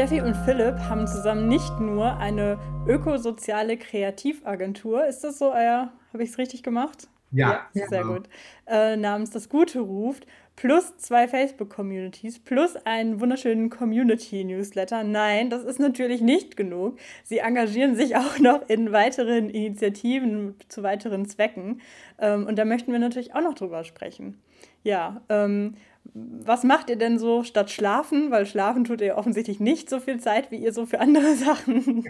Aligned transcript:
Steffi 0.00 0.22
und 0.22 0.34
Philipp 0.34 0.78
haben 0.88 1.06
zusammen 1.06 1.46
nicht 1.46 1.78
nur 1.78 2.16
eine 2.16 2.58
ökosoziale 2.88 3.76
Kreativagentur, 3.76 5.04
ist 5.04 5.24
das 5.24 5.38
so 5.38 5.52
euer, 5.52 5.92
habe 6.14 6.22
ich 6.22 6.30
es 6.30 6.38
richtig 6.38 6.62
gemacht? 6.62 7.08
Ja, 7.32 7.68
ja 7.74 7.86
sehr 7.86 8.00
genau. 8.00 8.14
gut. 8.14 8.28
Äh, 8.66 8.96
namens 8.96 9.28
Das 9.28 9.50
Gute 9.50 9.80
ruft, 9.80 10.26
plus 10.56 10.96
zwei 10.96 11.28
Facebook-Communities, 11.28 12.38
plus 12.38 12.76
einen 12.86 13.20
wunderschönen 13.20 13.68
Community-Newsletter. 13.68 15.04
Nein, 15.04 15.50
das 15.50 15.64
ist 15.64 15.78
natürlich 15.78 16.22
nicht 16.22 16.56
genug. 16.56 16.98
Sie 17.24 17.40
engagieren 17.40 17.94
sich 17.94 18.16
auch 18.16 18.38
noch 18.40 18.66
in 18.70 18.92
weiteren 18.92 19.50
Initiativen 19.50 20.54
zu 20.68 20.82
weiteren 20.82 21.26
Zwecken. 21.26 21.82
Ähm, 22.18 22.46
und 22.46 22.58
da 22.58 22.64
möchten 22.64 22.90
wir 22.90 23.00
natürlich 23.00 23.34
auch 23.34 23.42
noch 23.42 23.54
drüber 23.54 23.84
sprechen. 23.84 24.40
Ja, 24.82 25.20
ähm, 25.28 25.74
was 26.14 26.64
macht 26.64 26.90
ihr 26.90 26.96
denn 26.96 27.18
so 27.18 27.44
statt 27.44 27.70
schlafen? 27.70 28.30
Weil 28.30 28.46
schlafen 28.46 28.84
tut 28.84 29.00
ihr 29.00 29.16
offensichtlich 29.16 29.60
nicht 29.60 29.88
so 29.88 30.00
viel 30.00 30.18
Zeit, 30.20 30.50
wie 30.50 30.56
ihr 30.56 30.72
so 30.72 30.86
für 30.86 31.00
andere 31.00 31.34
Sachen 31.36 32.04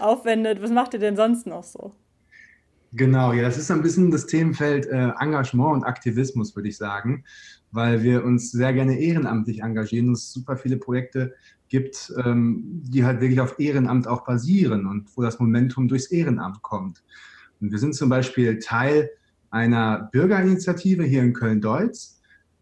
aufwendet. 0.00 0.62
Was 0.62 0.70
macht 0.70 0.94
ihr 0.94 1.00
denn 1.00 1.16
sonst 1.16 1.46
noch 1.46 1.64
so? 1.64 1.92
Genau, 2.92 3.32
ja, 3.34 3.42
das 3.42 3.58
ist 3.58 3.70
ein 3.70 3.82
bisschen 3.82 4.10
das 4.10 4.26
Themenfeld 4.26 4.86
äh, 4.86 5.10
Engagement 5.20 5.74
und 5.74 5.84
Aktivismus, 5.84 6.56
würde 6.56 6.70
ich 6.70 6.78
sagen, 6.78 7.22
weil 7.70 8.02
wir 8.02 8.24
uns 8.24 8.50
sehr 8.50 8.72
gerne 8.72 8.98
ehrenamtlich 8.98 9.62
engagieren 9.62 10.08
und 10.08 10.14
es 10.14 10.32
super 10.32 10.56
viele 10.56 10.78
Projekte 10.78 11.34
gibt, 11.68 12.10
ähm, 12.24 12.82
die 12.84 13.04
halt 13.04 13.20
wirklich 13.20 13.40
auf 13.40 13.58
Ehrenamt 13.58 14.08
auch 14.08 14.24
basieren 14.24 14.86
und 14.86 15.06
wo 15.14 15.22
das 15.22 15.38
Momentum 15.38 15.86
durchs 15.86 16.06
Ehrenamt 16.06 16.62
kommt. 16.62 17.04
Und 17.60 17.72
wir 17.72 17.78
sind 17.78 17.94
zum 17.94 18.08
Beispiel 18.08 18.58
Teil 18.58 19.10
einer 19.50 20.08
Bürgerinitiative 20.10 21.04
hier 21.04 21.22
in 21.22 21.34
Köln-Deutz. 21.34 22.17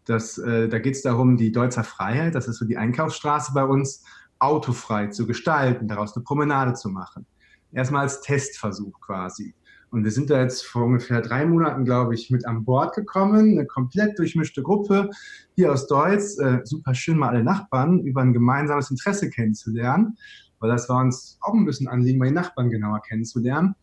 Das, 0.07 0.37
äh, 0.37 0.69
da 0.69 0.79
geht 0.79 0.95
es 0.95 1.01
darum, 1.01 1.37
die 1.37 1.51
Deutzer 1.51 1.83
Freiheit, 1.83 2.33
das 2.33 2.47
ist 2.47 2.57
so 2.57 2.65
die 2.65 2.77
Einkaufsstraße 2.77 3.53
bei 3.53 3.63
uns, 3.65 4.03
autofrei 4.39 5.07
zu 5.07 5.27
gestalten, 5.27 5.87
daraus 5.87 6.15
eine 6.15 6.23
Promenade 6.23 6.73
zu 6.73 6.89
machen. 6.89 7.25
Erstmal 7.71 8.03
als 8.03 8.21
Testversuch 8.21 8.99
quasi. 9.01 9.53
Und 9.89 10.03
wir 10.03 10.11
sind 10.11 10.29
da 10.29 10.41
jetzt 10.41 10.65
vor 10.65 10.85
ungefähr 10.85 11.21
drei 11.21 11.45
Monaten, 11.45 11.85
glaube 11.85 12.13
ich, 12.13 12.29
mit 12.29 12.45
an 12.45 12.65
Bord 12.65 12.93
gekommen. 12.95 13.51
Eine 13.51 13.65
komplett 13.65 14.19
durchmischte 14.19 14.61
Gruppe 14.61 15.09
hier 15.55 15.71
aus 15.71 15.87
Deutsch. 15.87 16.37
Äh, 16.39 16.61
super 16.65 16.93
schön, 16.93 17.17
mal 17.17 17.29
alle 17.29 17.43
Nachbarn 17.43 17.99
über 18.01 18.21
ein 18.21 18.33
gemeinsames 18.33 18.91
Interesse 18.91 19.29
kennenzulernen. 19.29 20.17
Weil 20.59 20.71
das 20.71 20.89
war 20.89 21.01
uns 21.01 21.37
auch 21.41 21.53
ein 21.53 21.65
bisschen 21.65 21.87
Anliegen, 21.87 22.19
mal 22.19 22.27
die 22.27 22.33
Nachbarn 22.33 22.69
genauer 22.69 23.01
kennenzulernen. 23.01 23.75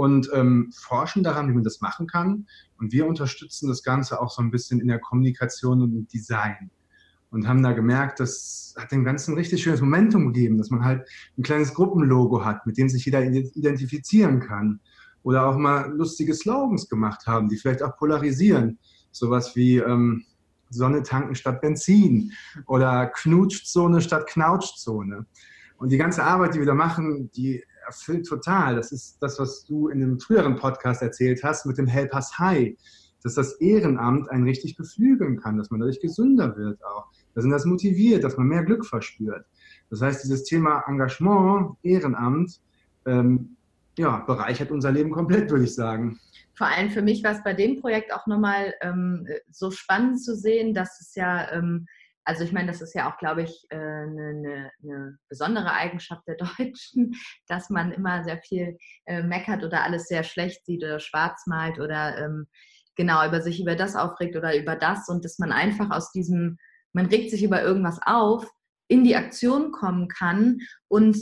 Und 0.00 0.30
ähm, 0.32 0.72
forschen 0.74 1.22
daran, 1.22 1.50
wie 1.50 1.52
man 1.52 1.62
das 1.62 1.82
machen 1.82 2.06
kann. 2.06 2.46
Und 2.78 2.90
wir 2.90 3.06
unterstützen 3.06 3.68
das 3.68 3.82
Ganze 3.82 4.18
auch 4.18 4.30
so 4.30 4.40
ein 4.40 4.50
bisschen 4.50 4.80
in 4.80 4.88
der 4.88 4.98
Kommunikation 4.98 5.82
und 5.82 5.92
im 5.92 6.08
Design 6.08 6.70
und 7.30 7.46
haben 7.46 7.62
da 7.62 7.72
gemerkt, 7.72 8.18
das 8.18 8.74
hat 8.78 8.92
dem 8.92 9.04
Ganzen 9.04 9.34
richtig 9.34 9.62
schönes 9.62 9.82
Momentum 9.82 10.32
gegeben, 10.32 10.56
dass 10.56 10.70
man 10.70 10.86
halt 10.86 11.06
ein 11.36 11.42
kleines 11.42 11.74
Gruppenlogo 11.74 12.42
hat, 12.46 12.64
mit 12.64 12.78
dem 12.78 12.88
sich 12.88 13.04
jeder 13.04 13.22
identifizieren 13.22 14.40
kann 14.40 14.80
oder 15.22 15.46
auch 15.46 15.58
mal 15.58 15.92
lustige 15.94 16.32
Slogans 16.32 16.88
gemacht 16.88 17.26
haben, 17.26 17.50
die 17.50 17.58
vielleicht 17.58 17.82
auch 17.82 17.98
polarisieren. 17.98 18.78
Sowas 19.10 19.54
wie 19.54 19.76
ähm, 19.76 20.24
Sonne 20.70 21.02
tanken 21.02 21.34
statt 21.34 21.60
Benzin 21.60 22.32
oder 22.66 23.06
Knutschzone 23.06 24.00
statt 24.00 24.26
Knautschzone. 24.26 25.26
Und 25.76 25.92
die 25.92 25.98
ganze 25.98 26.24
Arbeit, 26.24 26.54
die 26.54 26.60
wir 26.60 26.66
da 26.66 26.74
machen, 26.74 27.30
die 27.32 27.62
erfüllt 27.90 28.26
total. 28.26 28.76
Das 28.76 28.92
ist 28.92 29.18
das, 29.20 29.38
was 29.38 29.64
du 29.64 29.88
in 29.88 30.00
dem 30.00 30.18
früheren 30.20 30.56
Podcast 30.56 31.02
erzählt 31.02 31.42
hast 31.42 31.66
mit 31.66 31.76
dem 31.76 31.86
Helpers 31.86 32.38
High, 32.38 32.76
dass 33.22 33.34
das 33.34 33.60
Ehrenamt 33.60 34.30
einen 34.30 34.44
richtig 34.44 34.76
beflügeln 34.76 35.40
kann, 35.40 35.58
dass 35.58 35.70
man 35.70 35.80
dadurch 35.80 36.00
gesünder 36.00 36.56
wird 36.56 36.82
auch, 36.84 37.08
dass 37.34 37.44
man 37.44 37.52
das 37.52 37.64
motiviert, 37.64 38.24
dass 38.24 38.36
man 38.36 38.46
mehr 38.46 38.64
Glück 38.64 38.86
verspürt. 38.86 39.44
Das 39.90 40.00
heißt, 40.00 40.24
dieses 40.24 40.44
Thema 40.44 40.84
Engagement, 40.86 41.76
Ehrenamt, 41.82 42.60
ähm, 43.06 43.56
ja, 43.98 44.20
bereichert 44.20 44.70
unser 44.70 44.92
Leben 44.92 45.10
komplett, 45.10 45.50
würde 45.50 45.64
ich 45.64 45.74
sagen. 45.74 46.18
Vor 46.54 46.68
allem 46.68 46.90
für 46.90 47.02
mich 47.02 47.24
war 47.24 47.32
es 47.32 47.42
bei 47.42 47.54
dem 47.54 47.80
Projekt 47.80 48.12
auch 48.14 48.26
nochmal 48.26 48.72
ähm, 48.82 49.26
so 49.50 49.70
spannend 49.70 50.22
zu 50.22 50.36
sehen, 50.36 50.74
dass 50.74 51.00
es 51.00 51.14
ja, 51.14 51.50
ähm, 51.52 51.86
also 52.30 52.44
ich 52.44 52.52
meine, 52.52 52.68
das 52.68 52.80
ist 52.80 52.94
ja 52.94 53.10
auch, 53.10 53.18
glaube 53.18 53.42
ich, 53.42 53.66
eine 53.70 53.80
äh, 53.80 54.34
ne, 54.34 54.72
ne 54.82 55.18
besondere 55.28 55.72
Eigenschaft 55.72 56.22
der 56.28 56.36
Deutschen, 56.58 57.16
dass 57.48 57.70
man 57.70 57.90
immer 57.90 58.22
sehr 58.22 58.38
viel 58.38 58.78
äh, 59.06 59.24
meckert 59.24 59.64
oder 59.64 59.82
alles 59.82 60.06
sehr 60.06 60.22
schlecht 60.22 60.64
sieht 60.64 60.84
oder 60.84 61.00
schwarz 61.00 61.48
malt 61.48 61.80
oder 61.80 62.16
ähm, 62.18 62.46
genau 62.94 63.26
über 63.26 63.40
sich 63.40 63.60
über 63.60 63.74
das 63.74 63.96
aufregt 63.96 64.36
oder 64.36 64.56
über 64.56 64.76
das 64.76 65.08
und 65.08 65.24
dass 65.24 65.40
man 65.40 65.50
einfach 65.50 65.90
aus 65.90 66.12
diesem, 66.12 66.56
man 66.92 67.06
regt 67.06 67.32
sich 67.32 67.42
über 67.42 67.62
irgendwas 67.62 67.98
auf, 68.06 68.48
in 68.86 69.02
die 69.02 69.16
Aktion 69.16 69.72
kommen 69.72 70.06
kann 70.06 70.58
und 70.86 71.18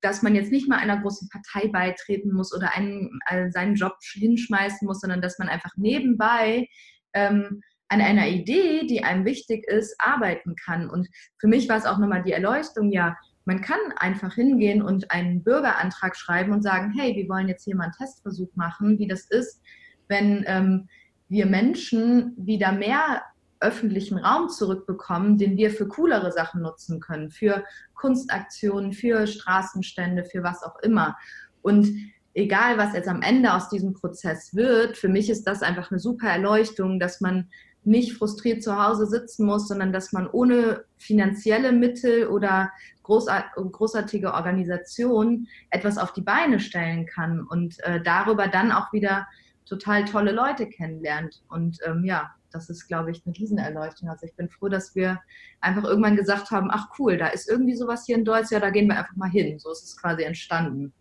dass 0.00 0.22
man 0.22 0.34
jetzt 0.34 0.50
nicht 0.50 0.68
mal 0.68 0.78
einer 0.78 1.00
großen 1.00 1.28
Partei 1.28 1.68
beitreten 1.68 2.32
muss 2.32 2.52
oder 2.52 2.74
einen, 2.74 3.20
äh, 3.26 3.48
seinen 3.52 3.76
Job 3.76 3.94
hinschmeißen 4.12 4.88
muss, 4.88 5.02
sondern 5.02 5.22
dass 5.22 5.38
man 5.38 5.48
einfach 5.48 5.76
nebenbei 5.76 6.66
ähm, 7.14 7.62
an 7.92 8.00
einer 8.00 8.26
Idee, 8.28 8.86
die 8.86 9.04
einem 9.04 9.26
wichtig 9.26 9.66
ist, 9.68 9.94
arbeiten 9.98 10.56
kann. 10.56 10.88
Und 10.88 11.08
für 11.38 11.46
mich 11.46 11.68
war 11.68 11.76
es 11.76 11.84
auch 11.84 11.98
nochmal 11.98 12.22
die 12.22 12.32
Erleuchtung, 12.32 12.90
ja, 12.90 13.16
man 13.44 13.60
kann 13.60 13.78
einfach 13.96 14.34
hingehen 14.34 14.82
und 14.82 15.10
einen 15.10 15.42
Bürgerantrag 15.42 16.16
schreiben 16.16 16.52
und 16.52 16.62
sagen, 16.62 16.94
hey, 16.96 17.14
wir 17.16 17.28
wollen 17.28 17.48
jetzt 17.48 17.64
hier 17.64 17.76
mal 17.76 17.84
einen 17.84 17.92
Testversuch 17.92 18.54
machen, 18.54 18.98
wie 18.98 19.08
das 19.08 19.24
ist, 19.30 19.60
wenn 20.08 20.44
ähm, 20.46 20.88
wir 21.28 21.46
Menschen 21.46 22.34
wieder 22.36 22.72
mehr 22.72 23.22
öffentlichen 23.60 24.18
Raum 24.18 24.48
zurückbekommen, 24.48 25.38
den 25.38 25.56
wir 25.56 25.70
für 25.70 25.86
coolere 25.86 26.32
Sachen 26.32 26.62
nutzen 26.62 26.98
können, 27.00 27.30
für 27.30 27.64
Kunstaktionen, 27.94 28.92
für 28.92 29.26
Straßenstände, 29.26 30.24
für 30.24 30.42
was 30.42 30.62
auch 30.62 30.78
immer. 30.80 31.16
Und 31.62 31.88
egal, 32.34 32.78
was 32.78 32.94
jetzt 32.94 33.08
am 33.08 33.22
Ende 33.22 33.52
aus 33.52 33.68
diesem 33.68 33.92
Prozess 33.92 34.54
wird, 34.54 34.96
für 34.96 35.08
mich 35.08 35.30
ist 35.30 35.44
das 35.44 35.62
einfach 35.62 35.90
eine 35.90 36.00
super 36.00 36.28
Erleuchtung, 36.28 36.98
dass 36.98 37.20
man 37.20 37.50
nicht 37.84 38.14
frustriert 38.14 38.62
zu 38.62 38.80
Hause 38.82 39.06
sitzen 39.06 39.46
muss, 39.46 39.68
sondern 39.68 39.92
dass 39.92 40.12
man 40.12 40.28
ohne 40.28 40.84
finanzielle 40.98 41.72
Mittel 41.72 42.28
oder 42.28 42.70
großartige 43.02 44.32
Organisation 44.32 45.48
etwas 45.70 45.98
auf 45.98 46.12
die 46.12 46.22
Beine 46.22 46.60
stellen 46.60 47.06
kann 47.06 47.40
und 47.40 47.80
äh, 47.80 48.00
darüber 48.02 48.46
dann 48.46 48.70
auch 48.70 48.92
wieder 48.92 49.26
total 49.64 50.04
tolle 50.04 50.32
Leute 50.32 50.68
kennenlernt. 50.68 51.42
Und 51.48 51.78
ähm, 51.84 52.04
ja, 52.04 52.30
das 52.52 52.70
ist, 52.70 52.86
glaube 52.86 53.10
ich, 53.10 53.22
eine 53.24 53.36
Riesenerleuchtung. 53.36 54.08
Also 54.08 54.26
ich 54.26 54.34
bin 54.34 54.48
froh, 54.48 54.68
dass 54.68 54.94
wir 54.94 55.20
einfach 55.60 55.84
irgendwann 55.84 56.16
gesagt 56.16 56.50
haben, 56.50 56.68
ach 56.70 56.88
cool, 56.98 57.16
da 57.16 57.28
ist 57.28 57.48
irgendwie 57.48 57.74
sowas 57.74 58.04
hier 58.06 58.16
in 58.16 58.24
Deutsch, 58.24 58.50
ja, 58.50 58.60
da 58.60 58.70
gehen 58.70 58.88
wir 58.88 58.98
einfach 58.98 59.16
mal 59.16 59.30
hin. 59.30 59.58
So 59.58 59.72
ist 59.72 59.82
es 59.82 59.96
quasi 59.96 60.22
entstanden. 60.22 60.92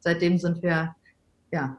Seitdem 0.00 0.38
sind 0.38 0.62
wir, 0.62 0.94
ja, 1.50 1.78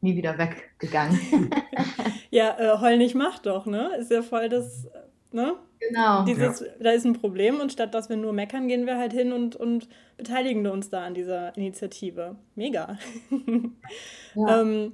nie 0.00 0.16
wieder 0.16 0.38
weggegangen. 0.38 1.50
ja, 2.30 2.56
äh, 2.58 2.78
heul 2.80 2.98
nicht 2.98 3.14
macht 3.14 3.46
doch, 3.46 3.66
ne? 3.66 3.90
Ist 3.98 4.10
ja 4.10 4.22
voll 4.22 4.48
das, 4.48 4.88
ne? 5.32 5.54
Genau. 5.80 6.24
Dieses, 6.24 6.60
ja. 6.60 6.66
Da 6.80 6.90
ist 6.90 7.04
ein 7.04 7.12
Problem 7.12 7.60
und 7.60 7.72
statt 7.72 7.94
dass 7.94 8.08
wir 8.08 8.16
nur 8.16 8.32
meckern, 8.32 8.68
gehen 8.68 8.86
wir 8.86 8.98
halt 8.98 9.12
hin 9.12 9.32
und, 9.32 9.54
und 9.56 9.88
beteiligen 10.16 10.66
uns 10.66 10.90
da 10.90 11.04
an 11.04 11.14
dieser 11.14 11.56
Initiative. 11.56 12.36
Mega. 12.54 12.98
Ja. 14.34 14.60
ähm, 14.60 14.92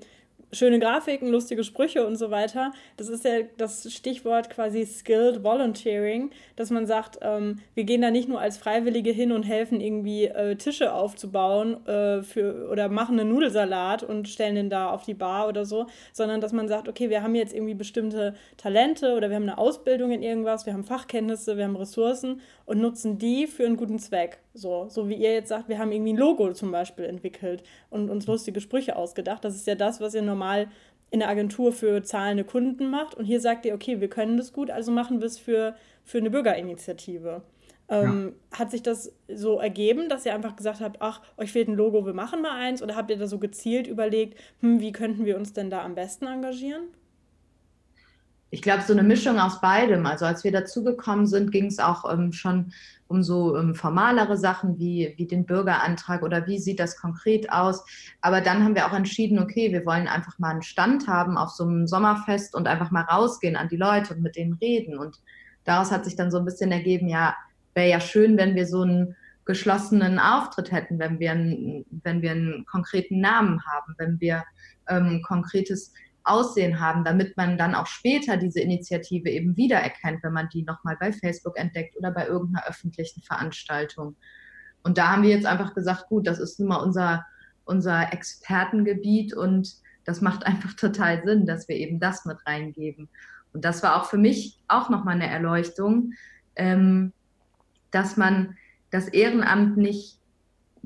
schöne 0.54 0.78
Grafiken, 0.78 1.28
lustige 1.28 1.64
Sprüche 1.64 2.06
und 2.06 2.16
so 2.16 2.30
weiter. 2.30 2.72
Das 2.96 3.08
ist 3.08 3.24
ja 3.24 3.42
das 3.56 3.92
Stichwort 3.92 4.50
quasi 4.50 4.86
Skilled 4.86 5.42
Volunteering, 5.42 6.30
dass 6.56 6.70
man 6.70 6.86
sagt, 6.86 7.18
ähm, 7.22 7.60
wir 7.74 7.84
gehen 7.84 8.02
da 8.02 8.10
nicht 8.10 8.28
nur 8.28 8.40
als 8.40 8.56
Freiwillige 8.56 9.10
hin 9.10 9.32
und 9.32 9.42
helfen 9.42 9.80
irgendwie 9.80 10.26
äh, 10.26 10.56
Tische 10.56 10.92
aufzubauen 10.92 11.86
äh, 11.86 12.22
für, 12.22 12.68
oder 12.70 12.88
machen 12.88 13.18
einen 13.18 13.30
Nudelsalat 13.30 14.02
und 14.02 14.28
stellen 14.28 14.54
den 14.54 14.70
da 14.70 14.90
auf 14.90 15.04
die 15.04 15.14
Bar 15.14 15.48
oder 15.48 15.64
so, 15.64 15.86
sondern 16.12 16.40
dass 16.40 16.52
man 16.52 16.68
sagt, 16.68 16.88
okay, 16.88 17.10
wir 17.10 17.22
haben 17.22 17.34
jetzt 17.34 17.54
irgendwie 17.54 17.74
bestimmte 17.74 18.34
Talente 18.56 19.14
oder 19.16 19.28
wir 19.28 19.36
haben 19.36 19.44
eine 19.44 19.58
Ausbildung 19.58 20.12
in 20.12 20.22
irgendwas, 20.22 20.66
wir 20.66 20.72
haben 20.72 20.84
Fachkenntnisse, 20.84 21.56
wir 21.56 21.64
haben 21.64 21.76
Ressourcen 21.76 22.40
und 22.66 22.80
nutzen 22.80 23.18
die 23.18 23.46
für 23.46 23.66
einen 23.66 23.76
guten 23.76 23.98
Zweck. 23.98 24.43
So, 24.56 24.86
so 24.88 25.08
wie 25.08 25.14
ihr 25.14 25.32
jetzt 25.32 25.48
sagt, 25.48 25.68
wir 25.68 25.78
haben 25.78 25.90
irgendwie 25.90 26.12
ein 26.12 26.16
Logo 26.16 26.52
zum 26.52 26.70
Beispiel 26.70 27.06
entwickelt 27.06 27.64
und 27.90 28.08
uns 28.08 28.28
lustige 28.28 28.60
Sprüche 28.60 28.94
ausgedacht. 28.94 29.44
Das 29.44 29.56
ist 29.56 29.66
ja 29.66 29.74
das, 29.74 30.00
was 30.00 30.14
ihr 30.14 30.22
normal 30.22 30.68
in 31.10 31.20
der 31.20 31.28
Agentur 31.28 31.72
für 31.72 32.02
zahlende 32.04 32.44
Kunden 32.44 32.88
macht. 32.88 33.16
Und 33.16 33.24
hier 33.24 33.40
sagt 33.40 33.66
ihr, 33.66 33.74
okay, 33.74 34.00
wir 34.00 34.08
können 34.08 34.36
das 34.36 34.52
gut, 34.52 34.70
also 34.70 34.92
machen 34.92 35.20
wir 35.20 35.26
es 35.26 35.38
für, 35.38 35.74
für 36.04 36.18
eine 36.18 36.30
Bürgerinitiative. 36.30 37.42
Ähm, 37.88 38.34
ja. 38.52 38.58
Hat 38.58 38.70
sich 38.70 38.82
das 38.82 39.12
so 39.28 39.58
ergeben, 39.58 40.08
dass 40.08 40.24
ihr 40.24 40.34
einfach 40.34 40.56
gesagt 40.56 40.80
habt, 40.80 40.98
ach, 41.00 41.20
euch 41.36 41.52
fehlt 41.52 41.68
ein 41.68 41.74
Logo, 41.74 42.06
wir 42.06 42.14
machen 42.14 42.40
mal 42.40 42.58
eins? 42.58 42.80
Oder 42.80 42.94
habt 42.94 43.10
ihr 43.10 43.18
da 43.18 43.26
so 43.26 43.38
gezielt 43.38 43.88
überlegt, 43.88 44.38
hm, 44.60 44.80
wie 44.80 44.92
könnten 44.92 45.24
wir 45.24 45.36
uns 45.36 45.52
denn 45.52 45.68
da 45.68 45.82
am 45.84 45.96
besten 45.96 46.26
engagieren? 46.26 46.84
Ich 48.54 48.62
glaube, 48.62 48.82
so 48.82 48.92
eine 48.92 49.02
Mischung 49.02 49.40
aus 49.40 49.60
beidem. 49.60 50.06
Also 50.06 50.26
als 50.26 50.44
wir 50.44 50.52
dazugekommen 50.52 51.26
sind, 51.26 51.50
ging 51.50 51.66
es 51.66 51.80
auch 51.80 52.08
ähm, 52.08 52.32
schon 52.32 52.72
um 53.08 53.24
so 53.24 53.58
ähm, 53.58 53.74
formalere 53.74 54.36
Sachen 54.36 54.78
wie, 54.78 55.12
wie 55.16 55.26
den 55.26 55.44
Bürgerantrag 55.44 56.22
oder 56.22 56.46
wie 56.46 56.60
sieht 56.60 56.78
das 56.78 56.96
konkret 56.96 57.50
aus. 57.50 57.84
Aber 58.20 58.40
dann 58.40 58.62
haben 58.62 58.76
wir 58.76 58.86
auch 58.86 58.92
entschieden, 58.92 59.40
okay, 59.40 59.72
wir 59.72 59.84
wollen 59.84 60.06
einfach 60.06 60.38
mal 60.38 60.52
einen 60.52 60.62
Stand 60.62 61.08
haben 61.08 61.36
auf 61.36 61.50
so 61.50 61.64
einem 61.64 61.88
Sommerfest 61.88 62.54
und 62.54 62.68
einfach 62.68 62.92
mal 62.92 63.02
rausgehen 63.02 63.56
an 63.56 63.68
die 63.68 63.76
Leute 63.76 64.14
und 64.14 64.22
mit 64.22 64.36
denen 64.36 64.52
reden. 64.62 64.98
Und 64.98 65.18
daraus 65.64 65.90
hat 65.90 66.04
sich 66.04 66.14
dann 66.14 66.30
so 66.30 66.38
ein 66.38 66.44
bisschen 66.44 66.70
ergeben, 66.70 67.08
ja, 67.08 67.34
wäre 67.74 67.90
ja 67.90 67.98
schön, 67.98 68.36
wenn 68.36 68.54
wir 68.54 68.68
so 68.68 68.82
einen 68.82 69.16
geschlossenen 69.46 70.20
Auftritt 70.20 70.70
hätten, 70.70 71.00
wenn 71.00 71.18
wir, 71.18 71.32
einen, 71.32 71.86
wenn 72.04 72.22
wir 72.22 72.30
einen 72.30 72.64
konkreten 72.66 73.18
Namen 73.18 73.60
haben, 73.66 73.96
wenn 73.98 74.20
wir 74.20 74.44
ähm, 74.88 75.22
konkretes 75.26 75.92
Aussehen 76.24 76.80
haben, 76.80 77.04
damit 77.04 77.36
man 77.36 77.58
dann 77.58 77.74
auch 77.74 77.86
später 77.86 78.36
diese 78.36 78.60
Initiative 78.60 79.28
eben 79.28 79.56
wiedererkennt, 79.56 80.22
wenn 80.22 80.32
man 80.32 80.48
die 80.48 80.62
nochmal 80.62 80.96
bei 80.98 81.12
Facebook 81.12 81.58
entdeckt 81.58 81.96
oder 81.96 82.10
bei 82.10 82.26
irgendeiner 82.26 82.66
öffentlichen 82.66 83.22
Veranstaltung. 83.22 84.16
Und 84.82 84.98
da 84.98 85.12
haben 85.12 85.22
wir 85.22 85.30
jetzt 85.30 85.46
einfach 85.46 85.74
gesagt, 85.74 86.08
gut, 86.08 86.26
das 86.26 86.38
ist 86.38 86.58
nun 86.58 86.68
mal 86.68 86.76
unser, 86.76 87.24
unser 87.64 88.12
Expertengebiet 88.12 89.34
und 89.34 89.74
das 90.04 90.20
macht 90.20 90.46
einfach 90.46 90.74
total 90.74 91.22
Sinn, 91.24 91.46
dass 91.46 91.68
wir 91.68 91.76
eben 91.76 92.00
das 92.00 92.24
mit 92.24 92.38
reingeben. 92.46 93.08
Und 93.52 93.64
das 93.64 93.82
war 93.82 94.00
auch 94.00 94.06
für 94.06 94.18
mich 94.18 94.58
auch 94.66 94.88
nochmal 94.88 95.14
eine 95.14 95.28
Erleuchtung, 95.28 96.12
ähm, 96.56 97.12
dass 97.90 98.16
man 98.16 98.56
das 98.90 99.08
Ehrenamt 99.08 99.76
nicht 99.76 100.18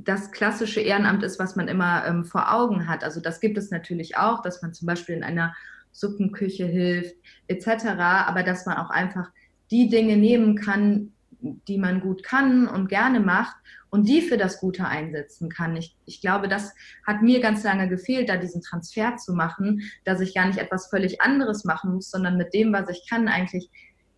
das 0.05 0.31
klassische 0.33 0.81
Ehrenamt 0.81 1.23
ist, 1.23 1.39
was 1.39 1.56
man 1.56 1.69
immer 1.69 2.06
ähm, 2.06 2.25
vor 2.25 2.53
Augen 2.53 2.89
hat. 2.89 3.05
Also 3.05 3.21
das 3.21 3.41
gibt 3.41 3.59
es 3.59 3.71
natürlich 3.71 4.17
auch, 4.17 4.43
dass 4.43 4.62
man 4.62 4.75
zum 4.75 4.87
Beispiel 4.87 5.17
in 5.17 5.25
einer 5.25 5.55
Suppenküche 5.93 6.67
hilft 6.67 7.17
etc., 7.49 7.87
aber 7.99 8.43
dass 8.43 8.67
man 8.67 8.77
auch 8.77 8.91
einfach 8.91 9.31
die 9.71 9.89
Dinge 9.89 10.17
nehmen 10.17 10.56
kann, 10.56 11.12
die 11.41 11.79
man 11.79 12.00
gut 12.00 12.23
kann 12.23 12.67
und 12.67 12.89
gerne 12.89 13.21
macht 13.21 13.56
und 13.91 14.09
die 14.09 14.23
für 14.23 14.37
das 14.37 14.61
Gute 14.61 14.87
einsetzen 14.87 15.49
kann. 15.49 15.77
Ich, 15.77 15.97
ich 16.05 16.21
glaube, 16.21 16.49
das 16.49 16.75
hat 17.06 17.23
mir 17.23 17.41
ganz 17.41 17.62
lange 17.65 17.89
gefehlt, 17.89 18.29
da 18.29 18.37
diesen 18.37 18.62
Transfer 18.62 19.17
zu 19.17 19.35
machen, 19.35 19.83
dass 20.05 20.21
ich 20.21 20.35
gar 20.35 20.47
nicht 20.47 20.59
etwas 20.59 20.89
völlig 20.89 21.21
anderes 21.21 21.65
machen 21.65 21.95
muss, 21.95 22.11
sondern 22.11 22.37
mit 22.37 22.55
dem, 22.55 22.73
was 22.73 22.89
ich 22.89 23.06
kann, 23.09 23.29
eigentlich 23.29 23.71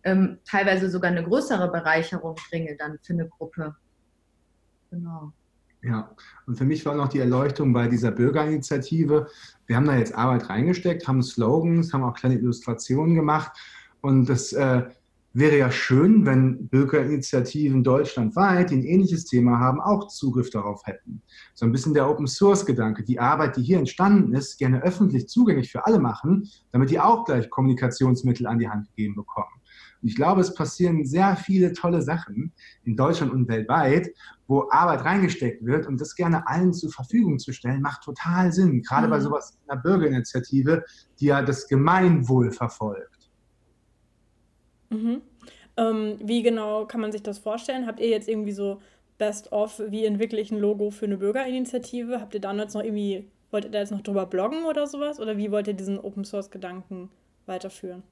ähm, 0.03 0.39
teilweise 0.45 0.89
sogar 0.89 1.11
eine 1.11 1.23
größere 1.23 1.71
Bereicherung 1.71 2.35
bringe 2.49 2.75
dann 2.77 2.97
für 3.03 3.13
eine 3.13 3.27
Gruppe. 3.27 3.75
Genau. 4.89 5.31
Ja, 5.83 6.11
und 6.45 6.57
für 6.57 6.65
mich 6.65 6.85
war 6.85 6.95
noch 6.95 7.07
die 7.07 7.19
Erleuchtung 7.19 7.73
bei 7.73 7.87
dieser 7.87 8.11
Bürgerinitiative. 8.11 9.27
Wir 9.65 9.75
haben 9.75 9.87
da 9.87 9.97
jetzt 9.97 10.13
Arbeit 10.13 10.47
reingesteckt, 10.47 11.07
haben 11.07 11.23
Slogans, 11.23 11.91
haben 11.91 12.03
auch 12.03 12.13
kleine 12.13 12.35
Illustrationen 12.35 13.15
gemacht. 13.15 13.51
Und 14.01 14.29
das 14.29 14.53
äh, 14.53 14.83
wäre 15.33 15.57
ja 15.57 15.71
schön, 15.71 16.25
wenn 16.25 16.67
Bürgerinitiativen 16.67 17.83
deutschlandweit, 17.83 18.69
die 18.69 18.75
ein 18.75 18.83
ähnliches 18.83 19.25
Thema 19.25 19.59
haben, 19.59 19.79
auch 19.79 20.07
Zugriff 20.09 20.49
darauf 20.49 20.85
hätten. 20.85 21.21
So 21.55 21.65
ein 21.65 21.71
bisschen 21.71 21.93
der 21.93 22.09
Open 22.09 22.27
Source 22.27 22.65
Gedanke, 22.65 23.03
die 23.03 23.19
Arbeit, 23.19 23.57
die 23.57 23.63
hier 23.63 23.79
entstanden 23.79 24.33
ist, 24.33 24.57
gerne 24.57 24.83
öffentlich 24.83 25.29
zugänglich 25.29 25.71
für 25.71 25.85
alle 25.85 25.99
machen, 25.99 26.49
damit 26.71 26.91
die 26.91 26.99
auch 26.99 27.25
gleich 27.25 27.49
Kommunikationsmittel 27.49 28.45
an 28.45 28.59
die 28.59 28.69
Hand 28.69 28.87
gegeben 28.89 29.15
bekommen. 29.15 29.60
Und 30.01 30.07
ich 30.09 30.15
glaube, 30.15 30.41
es 30.41 30.53
passieren 30.53 31.05
sehr 31.05 31.35
viele 31.35 31.73
tolle 31.73 32.01
Sachen 32.01 32.51
in 32.83 32.95
Deutschland 32.95 33.31
und 33.31 33.47
weltweit, 33.47 34.09
wo 34.47 34.67
Arbeit 34.69 35.05
reingesteckt 35.05 35.65
wird 35.65 35.87
und 35.87 36.01
das 36.01 36.15
gerne 36.15 36.47
allen 36.47 36.73
zur 36.73 36.91
Verfügung 36.91 37.39
zu 37.39 37.53
stellen, 37.53 37.81
macht 37.81 38.03
total 38.03 38.51
Sinn. 38.51 38.81
Gerade 38.81 39.07
mhm. 39.07 39.11
bei 39.11 39.19
sowas 39.19 39.57
wie 39.57 39.71
einer 39.71 39.81
Bürgerinitiative, 39.81 40.83
die 41.19 41.25
ja 41.25 41.41
das 41.41 41.67
Gemeinwohl 41.67 42.51
verfolgt. 42.51 43.29
Mhm. 44.89 45.21
Ähm, 45.77 46.17
wie 46.21 46.43
genau 46.43 46.85
kann 46.85 47.01
man 47.01 47.11
sich 47.11 47.23
das 47.23 47.39
vorstellen? 47.39 47.87
Habt 47.87 47.99
ihr 47.99 48.09
jetzt 48.09 48.27
irgendwie 48.27 48.51
so 48.51 48.81
Best 49.17 49.51
of, 49.51 49.81
wie 49.87 50.05
entwickle 50.05 50.41
ich 50.41 50.51
ein 50.51 50.59
Logo 50.59 50.89
für 50.89 51.05
eine 51.05 51.17
Bürgerinitiative? 51.17 52.19
Habt 52.19 52.33
ihr 52.33 52.41
jetzt 52.41 52.73
noch 52.73 52.83
irgendwie, 52.83 53.29
wollt 53.51 53.65
ihr 53.65 53.71
da 53.71 53.79
jetzt 53.79 53.91
noch 53.91 54.01
drüber 54.01 54.25
bloggen 54.25 54.65
oder 54.65 54.87
sowas? 54.87 55.19
Oder 55.19 55.37
wie 55.37 55.51
wollt 55.51 55.67
ihr 55.67 55.75
diesen 55.75 55.99
Open 55.99 56.25
Source 56.25 56.51
Gedanken 56.51 57.09
weiterführen? 57.45 58.03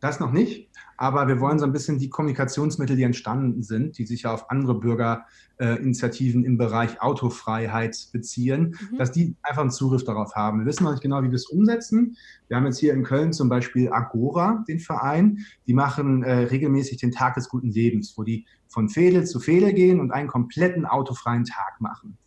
Das 0.00 0.18
noch 0.18 0.32
nicht, 0.32 0.70
aber 0.96 1.28
wir 1.28 1.40
wollen 1.40 1.58
so 1.58 1.64
ein 1.64 1.72
bisschen 1.72 1.98
die 1.98 2.10
Kommunikationsmittel, 2.10 2.94
die 2.94 3.04
entstanden 3.04 3.62
sind, 3.62 3.96
die 3.96 4.04
sich 4.04 4.22
ja 4.22 4.34
auf 4.34 4.50
andere 4.50 4.78
Bürgerinitiativen 4.78 6.44
äh, 6.44 6.46
im 6.46 6.58
Bereich 6.58 7.00
Autofreiheit 7.00 8.08
beziehen, 8.12 8.76
mhm. 8.90 8.98
dass 8.98 9.10
die 9.10 9.34
einfach 9.42 9.62
einen 9.62 9.70
Zugriff 9.70 10.04
darauf 10.04 10.34
haben. 10.34 10.60
Wir 10.60 10.66
wissen 10.66 10.84
noch 10.84 10.90
nicht 10.90 11.02
genau, 11.02 11.22
wie 11.22 11.30
wir 11.30 11.36
es 11.36 11.48
umsetzen. 11.48 12.16
Wir 12.48 12.58
haben 12.58 12.66
jetzt 12.66 12.80
hier 12.80 12.92
in 12.92 13.02
Köln 13.02 13.32
zum 13.32 13.48
Beispiel 13.48 13.90
Agora, 13.90 14.62
den 14.68 14.78
Verein, 14.78 15.38
die 15.66 15.74
machen 15.74 16.22
äh, 16.22 16.32
regelmäßig 16.32 16.98
den 16.98 17.12
Tag 17.12 17.34
des 17.34 17.48
guten 17.48 17.70
Lebens, 17.70 18.12
wo 18.16 18.22
die 18.22 18.46
von 18.68 18.90
Fehde 18.90 19.24
zu 19.24 19.40
Fehde 19.40 19.72
gehen 19.72 20.00
und 20.00 20.12
einen 20.12 20.28
kompletten 20.28 20.84
autofreien 20.84 21.44
Tag 21.44 21.80
machen. 21.80 22.18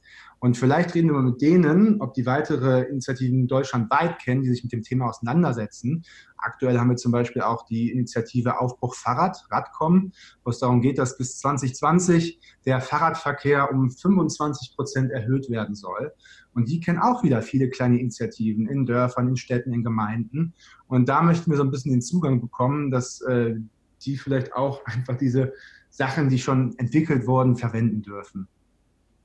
Und 0.44 0.58
vielleicht 0.58 0.94
reden 0.94 1.14
wir 1.14 1.22
mit 1.22 1.42
denen, 1.42 2.02
ob 2.02 2.16
die 2.16 2.26
weitere 2.26 2.82
Initiativen 2.90 3.48
deutschlandweit 3.48 4.20
kennen, 4.20 4.42
die 4.42 4.50
sich 4.50 4.62
mit 4.62 4.74
dem 4.74 4.82
Thema 4.82 5.08
auseinandersetzen. 5.08 6.04
Aktuell 6.36 6.78
haben 6.78 6.90
wir 6.90 6.98
zum 6.98 7.14
Beispiel 7.14 7.44
auch 7.44 7.66
die 7.66 7.90
Initiative 7.92 8.60
Aufbruch 8.60 8.94
Fahrrad, 8.94 9.38
Radcom, 9.50 10.12
wo 10.44 10.50
es 10.50 10.60
darum 10.60 10.82
geht, 10.82 10.98
dass 10.98 11.18
bis 11.18 11.38
2020 11.38 12.42
der 12.66 12.82
Fahrradverkehr 12.82 13.72
um 13.72 13.90
25 13.90 14.76
Prozent 14.76 15.12
erhöht 15.12 15.50
werden 15.50 15.76
soll. 15.76 16.12
Und 16.54 16.68
die 16.68 16.82
kennen 16.82 17.00
auch 17.00 17.24
wieder 17.24 17.42
viele 17.42 17.70
kleine 17.70 18.02
Initiativen 18.02 18.68
in 18.68 18.86
Dörfern, 18.86 19.30
in 19.30 19.38
Städten, 19.38 19.72
in 19.72 19.82
Gemeinden. 19.82 20.56
Und 20.88 21.08
da 21.08 21.22
möchten 21.22 21.52
wir 21.52 21.58
so 21.58 21.64
ein 21.64 21.72
bisschen 21.72 21.94
den 21.94 22.02
Zugang 22.02 22.42
bekommen, 22.42 22.92
dass 22.92 23.22
äh, 23.22 23.56
die 24.02 24.18
vielleicht 24.18 24.52
auch 24.52 24.84
einfach 24.88 25.16
diese 25.16 25.54
Sachen, 25.90 26.28
die 26.28 26.40
schon 26.40 26.78
entwickelt 26.80 27.28
wurden, 27.28 27.56
verwenden 27.56 28.02
dürfen. 28.02 28.50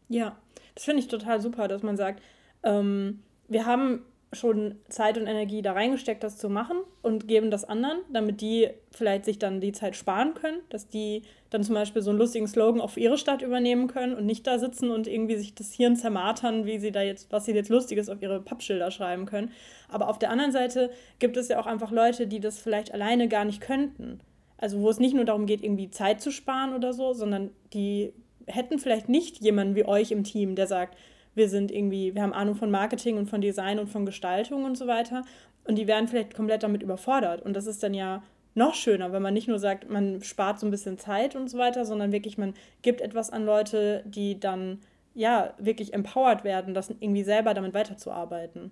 Ja, 0.09 0.37
das 0.75 0.85
finde 0.85 1.01
ich 1.01 1.09
total 1.09 1.41
super, 1.41 1.69
dass 1.69 1.83
man 1.83 1.97
sagt, 1.97 2.23
ähm, 2.63 3.23
wir 3.49 3.67
haben 3.67 4.03
schon 4.33 4.77
Zeit 4.89 5.17
und 5.17 5.27
Energie 5.27 5.63
da 5.63 5.73
reingesteckt, 5.73 6.23
das 6.23 6.37
zu 6.37 6.51
machen 6.51 6.77
und 7.01 7.29
geben 7.29 7.51
das 7.51 7.65
anderen, 7.65 7.99
damit 8.13 8.43
die 8.43 8.69
vielleicht 8.91 9.25
sich 9.25 9.39
dann 9.39 9.61
die 9.61 9.73
Zeit 9.73 9.97
sparen 9.97 10.35
können, 10.35 10.59
dass 10.69 10.89
die 10.89 11.23
dann 11.49 11.65
zum 11.65 11.75
Beispiel 11.75 12.03
so 12.03 12.11
einen 12.11 12.19
lustigen 12.19 12.47
Slogan 12.47 12.83
auf 12.83 12.99
ihre 12.99 13.17
Stadt 13.17 13.41
übernehmen 13.41 13.87
können 13.87 14.15
und 14.15 14.27
nicht 14.27 14.47
da 14.47 14.59
sitzen 14.59 14.91
und 14.91 15.07
irgendwie 15.07 15.37
sich 15.37 15.55
das 15.55 15.73
Hirn 15.73 15.97
zermartern, 15.97 16.67
wie 16.67 16.79
sie 16.79 16.93
da 16.93 17.01
jetzt, 17.01 17.33
was 17.33 17.47
sie 17.47 17.53
jetzt 17.53 17.71
Lustiges 17.71 18.11
auf 18.11 18.21
ihre 18.21 18.41
Pappschilder 18.41 18.91
schreiben 18.91 19.25
können. 19.25 19.51
Aber 19.89 20.09
auf 20.09 20.19
der 20.19 20.31
anderen 20.31 20.53
Seite 20.53 20.91
gibt 21.19 21.39
es 21.39 21.49
ja 21.49 21.59
auch 21.59 21.67
einfach 21.67 21.91
Leute, 21.91 22.27
die 22.27 22.41
das 22.41 22.59
vielleicht 22.59 22.93
alleine 22.93 23.29
gar 23.29 23.47
nicht 23.47 23.63
könnten. 23.63 24.21
Also 24.59 24.81
wo 24.81 24.91
es 24.91 24.99
nicht 24.99 25.15
nur 25.15 25.25
darum 25.25 25.47
geht, 25.47 25.63
irgendwie 25.63 25.91
Zeit 25.91 26.21
zu 26.21 26.31
sparen 26.31 26.75
oder 26.75 26.93
so, 26.93 27.15
sondern 27.15 27.50
die 27.73 28.12
hätten 28.49 28.78
vielleicht 28.78 29.09
nicht 29.09 29.38
jemanden 29.40 29.75
wie 29.75 29.87
euch 29.87 30.11
im 30.11 30.25
Team, 30.25 30.55
der 30.55 30.67
sagt, 30.67 30.97
wir 31.35 31.49
sind 31.49 31.71
irgendwie, 31.71 32.14
wir 32.14 32.23
haben 32.23 32.33
Ahnung 32.33 32.57
von 32.57 32.71
Marketing 32.71 33.17
und 33.17 33.31
von 33.31 33.40
Design 33.40 33.78
und 33.78 33.88
von 33.88 34.05
Gestaltung 34.05 34.64
und 34.64 34.76
so 34.76 34.87
weiter. 34.87 35.25
Und 35.64 35.76
die 35.76 35.87
werden 35.87 36.09
vielleicht 36.09 36.35
komplett 36.35 36.62
damit 36.62 36.83
überfordert. 36.83 37.43
Und 37.43 37.55
das 37.55 37.67
ist 37.67 37.83
dann 37.83 37.95
ja 37.95 38.23
noch 38.55 38.75
schöner, 38.75 39.12
wenn 39.12 39.23
man 39.23 39.35
nicht 39.35 39.49
nur 39.49 39.59
sagt, 39.59 39.88
man 39.88 40.23
spart 40.23 40.59
so 40.59 40.67
ein 40.67 40.71
bisschen 40.71 40.99
Zeit 40.99 41.37
und 41.37 41.49
so 41.49 41.59
weiter, 41.59 41.85
sondern 41.85 42.12
wirklich, 42.12 42.38
man 42.38 42.55
gibt 42.83 43.00
etwas 43.00 43.31
an 43.31 43.45
Leute, 43.45 44.02
die 44.07 44.40
dann 44.40 44.81
ja 45.14 45.55
wirklich 45.59 45.95
empowered 45.95 46.45
werden, 46.45 46.75
das 46.75 46.90
irgendwie 46.90 47.25
selber 47.25 47.55
damit 47.55 47.75
weiterzuarbeiten. 47.75 48.71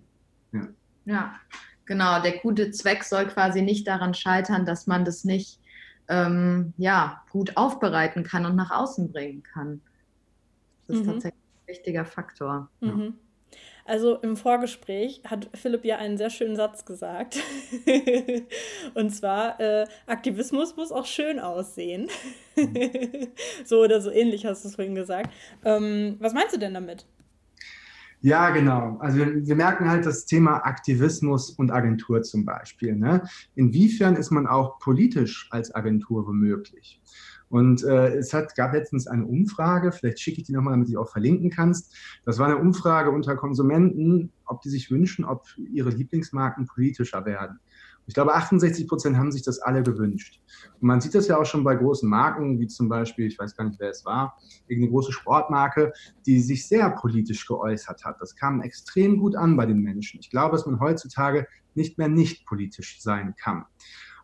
Ja. 0.52 0.68
ja, 1.04 1.34
genau. 1.84 2.20
Der 2.22 2.38
gute 2.38 2.70
Zweck 2.70 3.04
soll 3.04 3.26
quasi 3.26 3.62
nicht 3.62 3.86
daran 3.86 4.14
scheitern, 4.14 4.66
dass 4.66 4.86
man 4.86 5.04
das 5.04 5.24
nicht 5.24 5.60
ähm, 6.08 6.72
ja, 6.76 7.22
gut 7.30 7.56
aufbereiten 7.56 8.22
kann 8.22 8.46
und 8.46 8.56
nach 8.56 8.70
außen 8.70 9.12
bringen 9.12 9.42
kann. 9.42 9.80
Das 10.86 10.98
ist 10.98 11.06
mhm. 11.06 11.12
tatsächlich 11.12 11.42
ein 11.42 11.68
wichtiger 11.68 12.04
Faktor. 12.04 12.70
Mhm. 12.80 13.14
Also 13.84 14.16
im 14.16 14.36
Vorgespräch 14.36 15.22
hat 15.24 15.48
Philipp 15.54 15.84
ja 15.84 15.98
einen 15.98 16.18
sehr 16.18 16.30
schönen 16.30 16.56
Satz 16.56 16.84
gesagt. 16.84 17.38
und 18.94 19.10
zwar, 19.10 19.60
äh, 19.60 19.86
Aktivismus 20.06 20.76
muss 20.76 20.90
auch 20.90 21.06
schön 21.06 21.38
aussehen. 21.38 22.08
Mhm. 22.56 23.28
so 23.64 23.80
oder 23.80 24.00
so 24.00 24.10
ähnlich 24.10 24.44
hast 24.44 24.64
du 24.64 24.68
es 24.68 24.74
vorhin 24.74 24.96
gesagt. 24.96 25.32
Ähm, 25.64 26.16
was 26.18 26.34
meinst 26.34 26.54
du 26.54 26.58
denn 26.58 26.74
damit? 26.74 27.06
Ja, 28.26 28.50
genau. 28.50 28.96
Also 28.98 29.18
wir, 29.18 29.46
wir, 29.46 29.54
merken 29.54 29.88
halt 29.88 30.04
das 30.04 30.26
Thema 30.26 30.56
Aktivismus 30.66 31.50
und 31.50 31.70
Agentur 31.70 32.22
zum 32.22 32.44
Beispiel. 32.44 32.96
Ne? 32.96 33.22
Inwiefern 33.54 34.16
ist 34.16 34.32
man 34.32 34.48
auch 34.48 34.80
politisch 34.80 35.46
als 35.52 35.72
Agentur 35.72 36.26
womöglich? 36.26 37.00
Und 37.50 37.84
äh, 37.84 38.16
es 38.16 38.34
hat, 38.34 38.56
gab 38.56 38.72
letztens 38.72 39.06
eine 39.06 39.24
Umfrage, 39.24 39.92
vielleicht 39.92 40.18
schicke 40.18 40.40
ich 40.40 40.46
die 40.48 40.52
nochmal, 40.52 40.72
damit 40.72 40.88
du 40.88 40.90
die 40.90 40.96
auch 40.96 41.08
verlinken 41.08 41.50
kannst. 41.50 41.94
Das 42.24 42.40
war 42.40 42.48
eine 42.48 42.56
Umfrage 42.56 43.12
unter 43.12 43.36
Konsumenten, 43.36 44.32
ob 44.44 44.60
die 44.60 44.70
sich 44.70 44.90
wünschen, 44.90 45.24
ob 45.24 45.46
ihre 45.56 45.90
Lieblingsmarken 45.90 46.66
politischer 46.66 47.24
werden. 47.26 47.60
Ich 48.06 48.14
glaube, 48.14 48.34
68 48.34 48.86
Prozent 48.86 49.16
haben 49.16 49.32
sich 49.32 49.42
das 49.42 49.58
alle 49.58 49.82
gewünscht. 49.82 50.40
Und 50.80 50.86
man 50.86 51.00
sieht 51.00 51.14
das 51.14 51.26
ja 51.28 51.38
auch 51.38 51.44
schon 51.44 51.64
bei 51.64 51.74
großen 51.74 52.08
Marken, 52.08 52.60
wie 52.60 52.68
zum 52.68 52.88
Beispiel, 52.88 53.26
ich 53.26 53.38
weiß 53.38 53.56
gar 53.56 53.64
nicht, 53.64 53.80
wer 53.80 53.90
es 53.90 54.04
war, 54.04 54.38
irgendeine 54.68 54.92
große 54.92 55.12
Sportmarke, 55.12 55.92
die 56.24 56.40
sich 56.40 56.68
sehr 56.68 56.90
politisch 56.90 57.46
geäußert 57.46 58.04
hat. 58.04 58.20
Das 58.20 58.36
kam 58.36 58.62
extrem 58.62 59.18
gut 59.18 59.34
an 59.34 59.56
bei 59.56 59.66
den 59.66 59.80
Menschen. 59.80 60.20
Ich 60.20 60.30
glaube, 60.30 60.56
dass 60.56 60.66
man 60.66 60.80
heutzutage 60.80 61.46
nicht 61.74 61.98
mehr 61.98 62.08
nicht 62.08 62.46
politisch 62.46 63.00
sein 63.02 63.34
kann. 63.36 63.64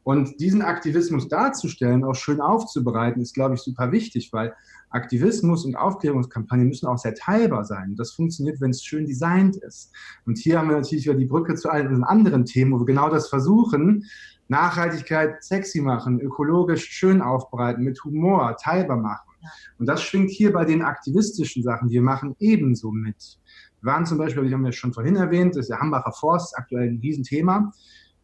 Und 0.04 0.40
diesen 0.40 0.62
Aktivismus 0.62 1.28
darzustellen, 1.28 2.04
auch 2.04 2.14
schön 2.14 2.40
aufzubereiten, 2.40 3.22
ist, 3.22 3.34
glaube 3.34 3.54
ich, 3.54 3.60
super 3.60 3.92
wichtig, 3.92 4.32
weil 4.32 4.54
Aktivismus 4.92 5.64
und 5.64 5.76
Aufklärungskampagnen 5.76 6.68
müssen 6.68 6.86
auch 6.86 6.98
sehr 6.98 7.14
teilbar 7.14 7.64
sein. 7.64 7.94
Das 7.96 8.12
funktioniert, 8.12 8.60
wenn 8.60 8.70
es 8.70 8.84
schön 8.84 9.06
designt 9.06 9.56
ist. 9.56 9.92
Und 10.26 10.38
hier 10.38 10.58
haben 10.58 10.68
wir 10.68 10.76
natürlich 10.76 11.06
wieder 11.06 11.14
die 11.14 11.26
Brücke 11.26 11.54
zu 11.54 11.70
allen 11.70 12.04
anderen 12.04 12.44
Themen, 12.44 12.72
wo 12.72 12.80
wir 12.80 12.86
genau 12.86 13.08
das 13.08 13.28
versuchen. 13.28 14.04
Nachhaltigkeit 14.48 15.42
sexy 15.42 15.80
machen, 15.80 16.20
ökologisch 16.20 16.84
schön 16.84 17.22
aufbereiten, 17.22 17.84
mit 17.84 18.02
Humor, 18.04 18.56
teilbar 18.56 18.98
machen. 18.98 19.32
Und 19.78 19.86
das 19.86 20.02
schwingt 20.02 20.30
hier 20.30 20.52
bei 20.52 20.64
den 20.64 20.82
aktivistischen 20.82 21.62
Sachen, 21.62 21.88
die 21.88 21.94
wir 21.94 22.02
machen, 22.02 22.36
ebenso 22.38 22.90
mit. 22.90 23.38
Wir 23.80 23.92
waren 23.92 24.06
zum 24.06 24.18
Beispiel, 24.18 24.44
ich 24.44 24.52
habe 24.52 24.64
ja 24.64 24.72
schon 24.72 24.92
vorhin 24.92 25.16
erwähnt, 25.16 25.56
das 25.56 25.62
ist 25.62 25.70
der 25.70 25.80
Hambacher 25.80 26.12
Forst, 26.12 26.56
aktuell 26.56 26.88
ein 26.88 27.00
Riesenthema. 27.02 27.72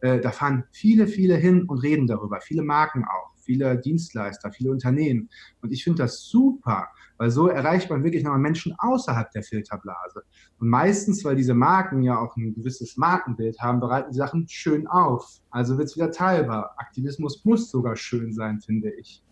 Äh, 0.01 0.21
da 0.21 0.31
fahren 0.31 0.65
viele, 0.71 1.09
viele 1.09 1.37
hin 1.37 1.65
und 1.65 1.79
reden 1.79 2.07
darüber, 2.07 2.41
viele 2.41 2.63
Marken 2.63 3.05
auch, 3.05 3.33
viele 3.49 3.79
Dienstleister, 3.79 4.53
viele 4.53 4.71
Unternehmen. 4.71 5.31
Und 5.63 5.73
ich 5.73 5.83
finde 5.83 6.03
das 6.03 6.25
super, 6.25 6.89
weil 7.17 7.31
so 7.31 7.49
erreicht 7.49 7.89
man 7.89 8.05
wirklich 8.05 8.23
nochmal 8.23 8.41
Menschen 8.41 8.75
außerhalb 8.77 9.31
der 9.31 9.43
Filterblase. 9.43 10.23
Und 10.59 10.69
meistens, 10.69 11.25
weil 11.25 11.35
diese 11.35 11.55
Marken 11.55 12.03
ja 12.03 12.19
auch 12.19 12.37
ein 12.37 12.55
gewisses 12.55 12.99
Markenbild 12.99 13.59
haben, 13.59 13.81
bereiten 13.81 14.13
die 14.13 14.19
Sachen 14.19 14.47
schön 14.49 14.87
auf. 14.87 15.41
Also 15.51 15.79
wird 15.79 15.89
es 15.89 15.97
wieder 15.97 16.11
teilbar. 16.11 16.75
Aktivismus 16.77 17.43
muss 17.47 17.71
sogar 17.71 17.97
schön 17.97 18.35
sein, 18.35 18.61
finde 18.61 18.91
ich. 18.91 19.25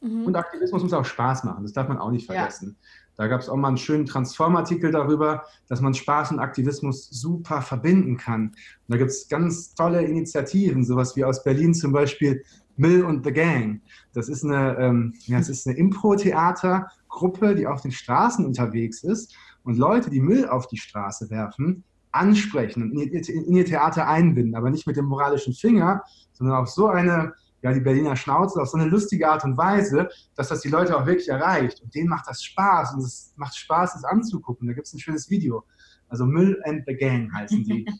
Mhm. 0.00 0.24
Und 0.24 0.36
Aktivismus 0.36 0.82
muss 0.82 0.94
auch 0.94 1.04
Spaß 1.04 1.44
machen, 1.44 1.62
das 1.62 1.74
darf 1.74 1.88
man 1.88 1.98
auch 1.98 2.10
nicht 2.10 2.24
vergessen. 2.24 2.76
Ja. 2.80 2.88
Da 3.20 3.26
gab 3.26 3.42
es 3.42 3.50
auch 3.50 3.56
mal 3.56 3.68
einen 3.68 3.76
schönen 3.76 4.06
Transform-Artikel 4.06 4.92
darüber, 4.92 5.44
dass 5.68 5.82
man 5.82 5.92
Spaß 5.92 6.30
und 6.30 6.38
Aktivismus 6.38 7.10
super 7.10 7.60
verbinden 7.60 8.16
kann. 8.16 8.44
Und 8.46 8.54
da 8.88 8.96
gibt 8.96 9.10
es 9.10 9.28
ganz 9.28 9.74
tolle 9.74 10.02
Initiativen, 10.02 10.86
sowas 10.86 11.16
wie 11.16 11.24
aus 11.24 11.44
Berlin 11.44 11.74
zum 11.74 11.92
Beispiel 11.92 12.42
Mill 12.80 13.04
und 13.04 13.24
the 13.24 13.32
Gang. 13.32 13.80
Das 14.14 14.28
ist 14.28 14.44
eine, 14.44 14.76
ähm, 14.78 15.14
ja, 15.26 15.38
es 15.38 15.48
ist 15.48 15.66
eine 15.66 15.76
Impro-Theater-Gruppe, 15.76 17.54
die 17.54 17.66
auf 17.66 17.82
den 17.82 17.92
Straßen 17.92 18.44
unterwegs 18.44 19.04
ist 19.04 19.34
und 19.64 19.76
Leute, 19.76 20.10
die 20.10 20.20
Müll 20.20 20.48
auf 20.48 20.66
die 20.66 20.78
Straße 20.78 21.30
werfen, 21.30 21.84
ansprechen 22.12 22.82
und 22.82 22.92
in 22.92 23.12
ihr, 23.12 23.28
in 23.28 23.54
ihr 23.54 23.64
Theater 23.64 24.08
einbinden, 24.08 24.54
aber 24.54 24.70
nicht 24.70 24.86
mit 24.86 24.96
dem 24.96 25.04
moralischen 25.04 25.54
Finger, 25.54 26.02
sondern 26.32 26.56
auf 26.56 26.68
so 26.68 26.88
eine 26.88 27.34
ja, 27.62 27.72
die 27.72 27.80
Berliner 27.80 28.16
Schnauze 28.16 28.60
auf 28.60 28.68
so 28.68 28.78
eine 28.78 28.88
lustige 28.88 29.28
Art 29.28 29.44
und 29.44 29.56
Weise, 29.56 30.08
dass 30.34 30.48
das 30.48 30.62
die 30.62 30.70
Leute 30.70 30.96
auch 30.96 31.06
wirklich 31.06 31.28
erreicht. 31.28 31.82
Und 31.82 31.94
denen 31.94 32.08
macht 32.08 32.26
das 32.26 32.42
Spaß 32.42 32.94
und 32.94 33.00
es 33.00 33.34
macht 33.36 33.54
Spaß, 33.54 33.96
es 33.96 34.04
anzugucken. 34.04 34.66
Da 34.66 34.72
gibt 34.72 34.86
es 34.86 34.94
ein 34.94 34.98
schönes 34.98 35.28
Video. 35.28 35.64
Also 36.08 36.24
Müll 36.24 36.60
and 36.64 36.84
the 36.86 36.94
Gang 36.94 37.32
heißen 37.32 37.64
die. 37.64 37.86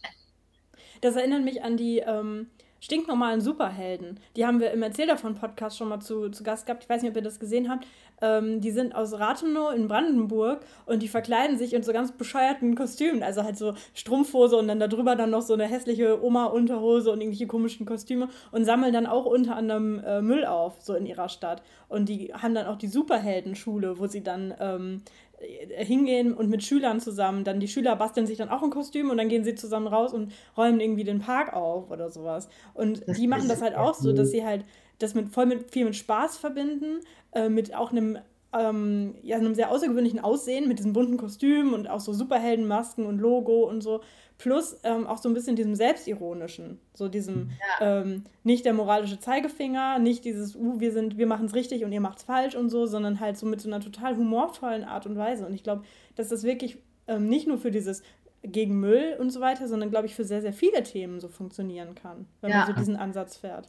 Das 1.03 1.17
erinnert 1.17 1.45
mich 1.45 1.63
an 1.63 1.79
die 1.79 2.01
ähm, 2.01 2.49
stinknormalen 2.81 3.41
Superhelden. 3.41 4.19
Die 4.37 4.47
haben 4.47 4.61
wir 4.61 4.71
im 4.73 4.83
Erzähl 4.83 5.07
davon 5.07 5.35
Podcast 5.35 5.79
schon 5.79 5.89
mal 5.89 6.01
zu, 6.01 6.31
zu 6.31 6.43
Gast 6.43 6.67
gehabt. 6.67 6.83
Ich 6.83 6.89
weiß 6.89 7.03
nicht, 7.03 7.11
ob 7.11 7.17
ihr 7.17 7.23
das 7.23 7.39
gesehen 7.39 7.71
habt. 7.71 7.87
Ähm, 8.23 8.61
die 8.61 8.71
sind 8.71 8.95
aus 8.95 9.19
Rathenow 9.19 9.75
in 9.75 9.89
Brandenburg 9.89 10.61
und 10.87 11.03
die 11.03 11.09
verkleiden 11.09 11.59
sich 11.59 11.75
in 11.75 11.83
so 11.83 11.93
ganz 11.93 12.13
bescheuerten 12.13 12.75
Kostümen. 12.75 13.23
Also 13.23 13.45
halt 13.45 13.57
so 13.57 13.75
Strumpfhose 13.95 14.57
und 14.57 14.69
dann 14.69 14.81
darüber 14.81 15.17
dann 15.17 15.31
noch 15.31 15.43
so 15.43 15.55
eine 15.55 15.67
hässliche 15.67 16.23
Oma-Unterhose 16.23 17.11
und 17.11 17.21
irgendwelche 17.21 17.47
komischen 17.47 17.87
Kostüme 17.87 18.29
und 18.51 18.65
sammeln 18.65 18.93
dann 18.93 19.07
auch 19.07 19.27
unter 19.27 19.57
anderem 19.57 20.03
äh, 20.05 20.23
Müll 20.23 20.45
auf, 20.45 20.81
so 20.81 20.95
in 20.95 21.07
ihrer 21.07 21.29
Stadt. 21.29 21.63
Und 21.89 22.09
die 22.09 22.33
haben 22.35 22.55
dann 22.55 22.67
auch 22.67 22.77
die 22.77 22.89
Superheldenschule, 22.89 23.99
wo 23.99 24.07
sie 24.07 24.23
dann 24.23 24.55
ähm, 24.61 25.03
äh, 25.30 25.30
hingehen 25.41 26.35
und 26.35 26.51
mit 26.51 26.63
Schülern 26.63 27.01
zusammen, 27.01 27.45
dann 27.45 27.61
die 27.61 27.69
Schüler 27.69 27.97
basteln 27.97 28.27
sich 28.27 28.39
dann 28.39 28.51
auch 28.51 28.63
ein 28.63 28.71
Kostüm 28.71 29.11
und 29.11 29.17
dann 29.17 29.29
gehen 29.29 29.45
sie 29.45 29.55
zusammen 29.55 29.87
raus 29.87 30.13
und 30.13 30.33
räumen 30.57 30.81
irgendwie 30.81 31.05
den 31.05 31.21
Park 31.21 31.55
auf 31.55 31.91
oder 31.91 32.11
sowas. 32.11 32.49
Und 32.75 33.07
das 33.09 33.17
die 33.17 33.27
machen 33.27 33.49
das 33.49 33.63
halt 33.63 33.75
auch 33.75 33.95
so, 33.95 34.13
dass 34.13 34.31
sie 34.31 34.45
halt 34.45 34.65
das 34.99 35.15
mit 35.15 35.31
voll 35.31 35.47
mit 35.47 35.71
viel 35.71 35.87
mit 35.87 35.97
Spaß 35.97 36.37
verbinden, 36.37 37.01
äh, 37.33 37.49
mit 37.49 37.75
auch 37.75 37.91
einem 37.91 38.19
ähm, 38.53 39.15
ja, 39.23 39.37
einem 39.37 39.55
sehr 39.55 39.71
außergewöhnlichen 39.71 40.21
Aussehen 40.21 40.69
mit 40.69 40.79
diesen 40.79 40.93
bunten 40.93 41.17
Kostümen 41.17 41.73
und 41.73 41.89
auch 41.89 42.01
so 42.01 42.13
Superheldenmasken 42.13 43.07
und 43.07 43.19
Logo 43.19 43.69
und 43.69 43.81
so. 43.81 44.01
Plus 44.39 44.79
ähm, 44.85 45.07
auch 45.07 45.19
so 45.19 45.29
ein 45.29 45.35
bisschen 45.35 45.55
diesem 45.55 45.75
Selbstironischen. 45.75 46.81
So 46.95 47.09
diesem 47.09 47.51
ja. 47.81 48.01
ähm, 48.01 48.25
nicht 48.43 48.65
der 48.65 48.73
moralische 48.73 49.21
Zeigefinger, 49.21 49.99
nicht 49.99 50.25
dieses, 50.25 50.57
uh, 50.57 50.81
wir 50.81 50.93
sind, 50.93 51.19
wir 51.19 51.27
machen 51.27 51.47
es 51.47 51.55
richtig 51.55 51.85
und 51.85 51.93
ihr 51.93 52.01
macht 52.01 52.19
es 52.19 52.25
falsch 52.25 52.57
und 52.57 52.71
so, 52.71 52.87
sondern 52.87 53.21
halt 53.21 53.37
so 53.37 53.47
mit 53.47 53.61
so 53.61 53.69
einer 53.69 53.81
total 53.81 54.17
humorvollen 54.17 54.85
Art 54.85 55.07
und 55.07 55.17
Weise. 55.17 55.47
Und 55.47 55.55
ich 55.55 55.63
glaube, 55.63 55.83
dass 56.17 56.29
das 56.29 56.43
wirklich 56.43 56.79
ähm, 57.07 57.29
nicht 57.29 57.47
nur 57.47 57.59
für 57.59 57.71
dieses 57.71 58.03
gegen 58.43 58.81
Müll 58.81 59.17
und 59.21 59.31
so 59.31 59.41
weiter, 59.41 59.69
sondern 59.69 59.91
glaube 59.91 60.07
ich 60.07 60.15
für 60.15 60.25
sehr, 60.25 60.41
sehr 60.41 60.55
viele 60.55 60.83
Themen 60.83 61.21
so 61.21 61.29
funktionieren 61.29 61.95
kann, 61.95 62.27
wenn 62.41 62.51
ja. 62.51 62.59
man 62.59 62.67
so 62.67 62.73
diesen 62.73 62.97
Ansatz 62.97 63.37
fährt. 63.37 63.69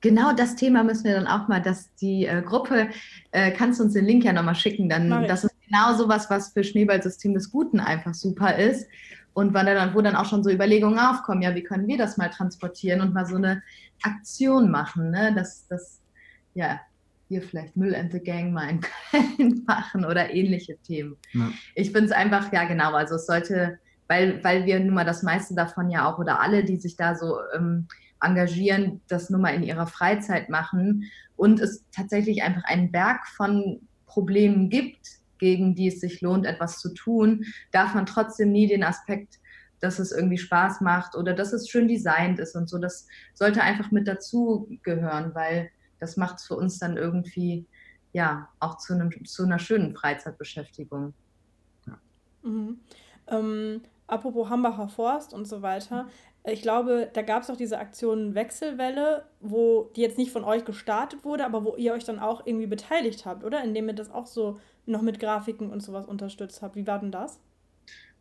Genau 0.00 0.32
das 0.32 0.56
Thema 0.56 0.82
müssen 0.82 1.04
wir 1.04 1.14
dann 1.14 1.26
auch 1.26 1.48
mal, 1.48 1.60
dass 1.60 1.94
die 1.96 2.26
äh, 2.26 2.42
Gruppe, 2.42 2.88
äh, 3.32 3.50
kannst 3.50 3.80
du 3.80 3.84
uns 3.84 3.92
den 3.92 4.06
Link 4.06 4.24
ja 4.24 4.32
nochmal 4.32 4.54
schicken, 4.54 4.88
dann, 4.88 5.26
das 5.26 5.44
ist 5.44 5.54
genau 5.66 5.94
sowas, 5.94 6.30
was 6.30 6.52
für 6.52 6.64
Schneeballsystem 6.64 7.34
des 7.34 7.50
Guten 7.50 7.80
einfach 7.80 8.14
super 8.14 8.56
ist. 8.56 8.88
Und 9.32 9.54
wann 9.54 9.66
dann, 9.66 9.94
wo 9.94 10.00
dann 10.00 10.16
auch 10.16 10.24
schon 10.24 10.42
so 10.42 10.50
Überlegungen 10.50 10.98
aufkommen, 10.98 11.42
ja, 11.42 11.54
wie 11.54 11.62
können 11.62 11.86
wir 11.86 11.96
das 11.96 12.16
mal 12.16 12.30
transportieren 12.30 13.00
und 13.00 13.14
mal 13.14 13.26
so 13.26 13.36
eine 13.36 13.62
Aktion 14.02 14.70
machen, 14.70 15.10
ne? 15.10 15.32
dass, 15.34 15.68
dass 15.68 16.00
ja, 16.54 16.80
wir 17.28 17.42
vielleicht 17.42 17.76
Müll 17.76 17.94
and 17.94 18.12
the 18.12 18.18
Gang 18.18 18.52
mal 18.52 18.68
in 18.68 18.80
Köln 18.80 19.64
machen 19.66 20.04
oder 20.04 20.34
ähnliche 20.34 20.76
Themen. 20.78 21.16
Ja. 21.32 21.48
Ich 21.74 21.92
finde 21.92 22.06
es 22.06 22.12
einfach, 22.12 22.52
ja 22.52 22.64
genau, 22.64 22.92
also 22.92 23.14
es 23.14 23.26
sollte, 23.26 23.78
weil, 24.08 24.42
weil 24.42 24.66
wir 24.66 24.80
nun 24.80 24.94
mal 24.94 25.04
das 25.04 25.22
meiste 25.22 25.54
davon 25.54 25.90
ja 25.90 26.10
auch 26.10 26.18
oder 26.18 26.40
alle, 26.40 26.64
die 26.64 26.76
sich 26.76 26.96
da 26.96 27.14
so 27.14 27.38
ähm, 27.54 27.86
engagieren, 28.20 29.00
das 29.08 29.30
nur 29.30 29.40
mal 29.40 29.54
in 29.54 29.62
ihrer 29.62 29.86
Freizeit 29.86 30.48
machen 30.48 31.10
und 31.36 31.60
es 31.60 31.84
tatsächlich 31.92 32.42
einfach 32.42 32.64
einen 32.64 32.92
Berg 32.92 33.26
von 33.28 33.80
Problemen 34.06 34.68
gibt, 34.68 35.20
gegen 35.38 35.74
die 35.74 35.88
es 35.88 36.00
sich 36.00 36.20
lohnt, 36.20 36.46
etwas 36.46 36.78
zu 36.80 36.92
tun, 36.92 37.44
darf 37.72 37.94
man 37.94 38.06
trotzdem 38.06 38.52
nie 38.52 38.66
den 38.66 38.84
Aspekt, 38.84 39.38
dass 39.80 39.98
es 39.98 40.12
irgendwie 40.12 40.38
Spaß 40.38 40.82
macht 40.82 41.16
oder 41.16 41.32
dass 41.32 41.52
es 41.52 41.68
schön 41.68 41.88
designt 41.88 42.38
ist 42.38 42.54
und 42.54 42.68
so. 42.68 42.78
Das 42.78 43.06
sollte 43.34 43.62
einfach 43.62 43.90
mit 43.90 44.06
dazu 44.06 44.68
gehören, 44.82 45.34
weil 45.34 45.70
das 45.98 46.16
macht 46.16 46.36
es 46.36 46.46
für 46.46 46.56
uns 46.56 46.78
dann 46.78 46.96
irgendwie 46.96 47.66
ja 48.12 48.48
auch 48.58 48.76
zu, 48.78 48.94
einem, 48.94 49.24
zu 49.24 49.44
einer 49.44 49.58
schönen 49.58 49.94
Freizeitbeschäftigung. 49.94 51.14
Ja. 51.86 51.98
Mhm. 52.42 52.80
Ähm, 53.28 53.82
apropos 54.06 54.50
Hambacher 54.50 54.88
Forst 54.88 55.32
und 55.32 55.46
so 55.46 55.62
weiter. 55.62 56.08
Ich 56.44 56.62
glaube, 56.62 57.10
da 57.12 57.22
gab 57.22 57.42
es 57.42 57.50
auch 57.50 57.56
diese 57.56 57.78
Aktion 57.78 58.34
Wechselwelle, 58.34 59.26
wo 59.40 59.90
die 59.94 60.00
jetzt 60.00 60.16
nicht 60.16 60.32
von 60.32 60.44
euch 60.44 60.64
gestartet 60.64 61.24
wurde, 61.24 61.44
aber 61.44 61.64
wo 61.64 61.76
ihr 61.76 61.92
euch 61.92 62.04
dann 62.04 62.18
auch 62.18 62.46
irgendwie 62.46 62.66
beteiligt 62.66 63.26
habt, 63.26 63.44
oder? 63.44 63.62
Indem 63.62 63.88
ihr 63.88 63.94
das 63.94 64.10
auch 64.10 64.26
so 64.26 64.58
noch 64.86 65.02
mit 65.02 65.20
Grafiken 65.20 65.70
und 65.70 65.82
sowas 65.82 66.06
unterstützt 66.06 66.62
habt. 66.62 66.76
Wie 66.76 66.86
war 66.86 66.98
denn 66.98 67.12
das? 67.12 67.40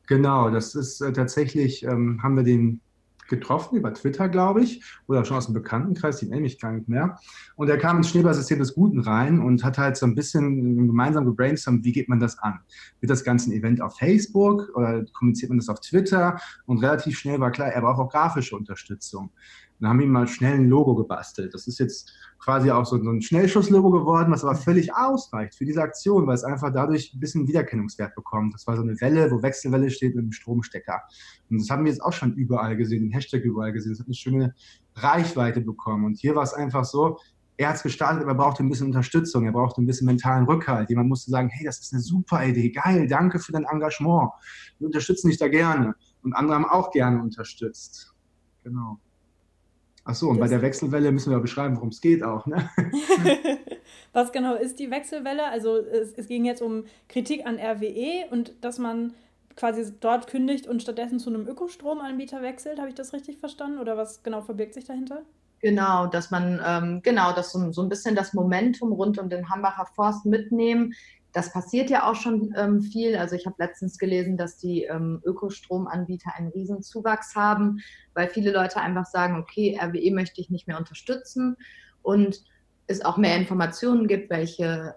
Genau, 0.07 0.49
das 0.49 0.75
ist 0.75 1.01
äh, 1.01 1.13
tatsächlich, 1.13 1.83
ähm, 1.83 2.21
haben 2.23 2.35
wir 2.35 2.43
den 2.43 2.81
getroffen 3.29 3.77
über 3.77 3.93
Twitter, 3.93 4.27
glaube 4.27 4.62
ich, 4.62 4.83
oder 5.07 5.24
schon 5.24 5.38
aus 5.38 5.45
dem 5.45 5.53
Bekanntenkreis, 5.53 6.17
die 6.17 6.27
nenne 6.27 6.48
ich 6.48 6.59
gar 6.59 6.71
nicht 6.71 6.89
mehr. 6.89 7.17
Und 7.55 7.69
er 7.69 7.77
kam 7.77 7.98
ins 7.98 8.09
Schneeballsystem 8.09 8.59
des 8.59 8.74
Guten 8.74 9.00
rein 9.00 9.39
und 9.39 9.63
hat 9.63 9.77
halt 9.77 9.98
so 9.98 10.05
ein 10.05 10.15
bisschen 10.15 10.88
gemeinsam 10.88 11.25
gebrainstormt, 11.25 11.86
wie 11.86 11.91
geht 11.91 12.09
man 12.09 12.19
das 12.19 12.38
an? 12.39 12.59
Wird 13.00 13.09
das 13.09 13.24
Ganze 13.24 13.53
Event 13.53 13.81
auf 13.81 13.98
Facebook 13.98 14.69
oder 14.75 15.05
kommuniziert 15.13 15.50
man 15.50 15.59
das 15.59 15.69
auf 15.69 15.79
Twitter? 15.79 16.39
Und 16.65 16.79
relativ 16.79 17.17
schnell 17.17 17.39
war 17.39 17.51
klar, 17.51 17.69
er 17.69 17.81
braucht 17.81 18.00
auch 18.00 18.12
grafische 18.12 18.55
Unterstützung. 18.55 19.31
Dann 19.79 19.89
haben 19.89 20.01
ihm 20.01 20.12
mal 20.12 20.27
schnell 20.27 20.55
ein 20.55 20.67
Logo 20.67 20.95
gebastelt. 20.95 21.53
Das 21.53 21.67
ist 21.67 21.79
jetzt 21.79 22.12
quasi 22.39 22.71
auch 22.71 22.86
so, 22.86 23.01
so 23.01 23.09
ein 23.09 23.21
Schnellschusslogo 23.21 23.91
geworden, 23.91 24.31
was 24.31 24.43
aber 24.43 24.55
völlig 24.55 24.93
ausreicht 24.93 25.55
für 25.55 25.65
diese 25.65 25.81
Aktion, 25.81 26.27
weil 26.27 26.36
es 26.36 26.43
einfach 26.43 26.71
dadurch 26.74 27.13
ein 27.13 27.19
bisschen 27.19 27.48
Wiedererkennungswert 27.48 28.15
bekommt. 28.15 28.53
Das 28.53 28.67
war 28.67 28.75
so 28.75 28.81
eine 28.81 29.00
Welle, 29.01 29.31
wo 29.31 29.41
Wechselwelle 29.41 29.89
steht 29.89 30.15
mit 30.15 30.24
einem 30.24 30.31
Stromstecker. 30.31 31.01
Und 31.50 31.62
das 31.62 31.69
haben 31.69 31.86
wir 31.86 31.91
jetzt 31.91 32.01
auch 32.01 32.13
schon 32.13 32.33
überall 32.36 32.75
gesehen, 32.75 33.03
den 33.03 33.12
Hashtag 33.12 33.43
überall 33.43 33.71
gesehen. 33.71 33.91
Das 33.91 34.00
hat 34.00 34.07
eine 34.07 34.15
schöne 34.15 34.53
Reichweite 34.95 35.62
bekommen. 35.62 36.05
Und 36.05 36.19
hier 36.19 36.36
war 36.36 36.43
es 36.43 36.53
einfach 36.53 36.86
so, 36.86 37.17
er 37.59 37.69
hat 37.69 37.75
es 37.75 37.83
gestartet, 37.83 38.21
aber 38.21 38.31
er 38.31 38.36
brauchte 38.36 38.63
ein 38.63 38.69
bisschen 38.69 38.88
Unterstützung, 38.88 39.45
er 39.45 39.51
brauchte 39.51 39.81
ein 39.81 39.86
bisschen 39.86 40.05
mentalen 40.05 40.45
Rückhalt. 40.45 40.89
Jemand 40.89 41.09
musste 41.09 41.29
sagen, 41.29 41.50
hey, 41.50 41.65
das 41.65 41.79
ist 41.79 41.91
eine 41.91 42.01
super 42.01 42.45
Idee, 42.45 42.69
geil, 42.69 43.05
danke 43.05 43.38
für 43.38 43.51
dein 43.51 43.65
Engagement. 43.65 44.31
Wir 44.77 44.86
unterstützen 44.86 45.27
dich 45.27 45.38
da 45.38 45.50
gerne. 45.50 45.93
Und 46.24 46.33
andere 46.33 46.55
haben 46.55 46.65
auch 46.65 46.89
gerne 46.91 47.21
unterstützt. 47.21 48.13
Genau. 48.63 49.00
Ach 50.10 50.16
so, 50.16 50.30
und 50.30 50.39
das 50.39 50.46
bei 50.46 50.56
der 50.56 50.63
Wechselwelle 50.63 51.12
müssen 51.12 51.32
wir 51.32 51.39
beschreiben, 51.39 51.75
worum 51.75 51.89
es 51.89 52.01
geht 52.01 52.24
auch. 52.24 52.48
Ne? 52.48 52.68
Was 54.13 54.32
genau 54.32 54.56
ist 54.56 54.80
die 54.80 54.89
Wechselwelle? 54.89 55.46
Also 55.46 55.78
es, 55.78 56.13
es, 56.13 56.28
ging 56.28 56.46
jetzt 56.46 56.63
um 56.63 56.86
Kritik 57.08 57.46
an 57.46 57.60
RWE 57.60 58.25
und 58.32 58.54
dass 58.62 58.80
man 58.80 59.13
quasi 59.56 59.94
dort 60.00 60.25
kündigt 60.25 60.66
und 60.66 60.82
stattdessen 60.82 61.20
zu 61.20 61.30
einem 61.30 61.48
Ökostromanbieter 61.48 62.42
wechselt. 62.42 62.80
Habe 62.80 62.89
ich 62.89 62.96
das 62.96 63.13
richtig 63.13 63.38
verstanden? 63.38 63.78
Oder 63.78 63.98
was 63.98 64.24
genau 64.24 64.42
verbirgt 64.42 64.74
sich 64.74 64.86
dahinter? 64.86 65.22
Genau, 65.62 66.08
dass 66.08 66.32
man 66.32 66.60
ähm, 66.66 67.01
genau, 67.04 67.32
dass 67.34 67.51
so, 67.51 67.72
so, 67.72 67.84
ein 67.84 67.89
bisschen 67.89 68.16
das 68.16 68.34
Momentum 68.34 68.94
rund 68.94 69.20
um 69.20 69.30
den 69.30 69.48
Hambacher 69.48 69.86
Forst 69.94 70.25
mitnehmen, 70.25 70.96
das 71.39 71.53
passiert 71.53 71.89
ja 71.89 72.05
auch 72.05 72.15
schon 72.15 72.53
ähm, 72.58 72.81
viel. 72.81 73.15
Also 73.15 73.34
ich 73.34 73.46
habe 73.46 73.55
letztens 73.60 73.98
gelesen, 73.98 74.36
dass 74.36 74.58
die 74.58 74.84
ähm, 74.84 75.22
Ökostromanbieter 75.24 76.31
einen 76.36 76.50
riesen 76.50 76.81
Zuwachs 76.81 77.34
haben, 77.34 77.79
weil 78.13 78.27
viele 78.27 78.51
Leute 78.51 78.81
einfach 78.81 79.05
sagen, 79.05 79.39
okay, 79.39 79.79
RWE 79.81 80.12
möchte 80.12 80.41
ich 80.41 80.50
nicht 80.50 80.67
mehr 80.67 80.77
unterstützen 80.77 81.55
und 82.01 82.43
es 82.88 83.05
auch 83.05 83.15
mehr 83.15 83.38
Informationen 83.38 84.10
gibt, 84.10 84.29
welche 84.29 84.96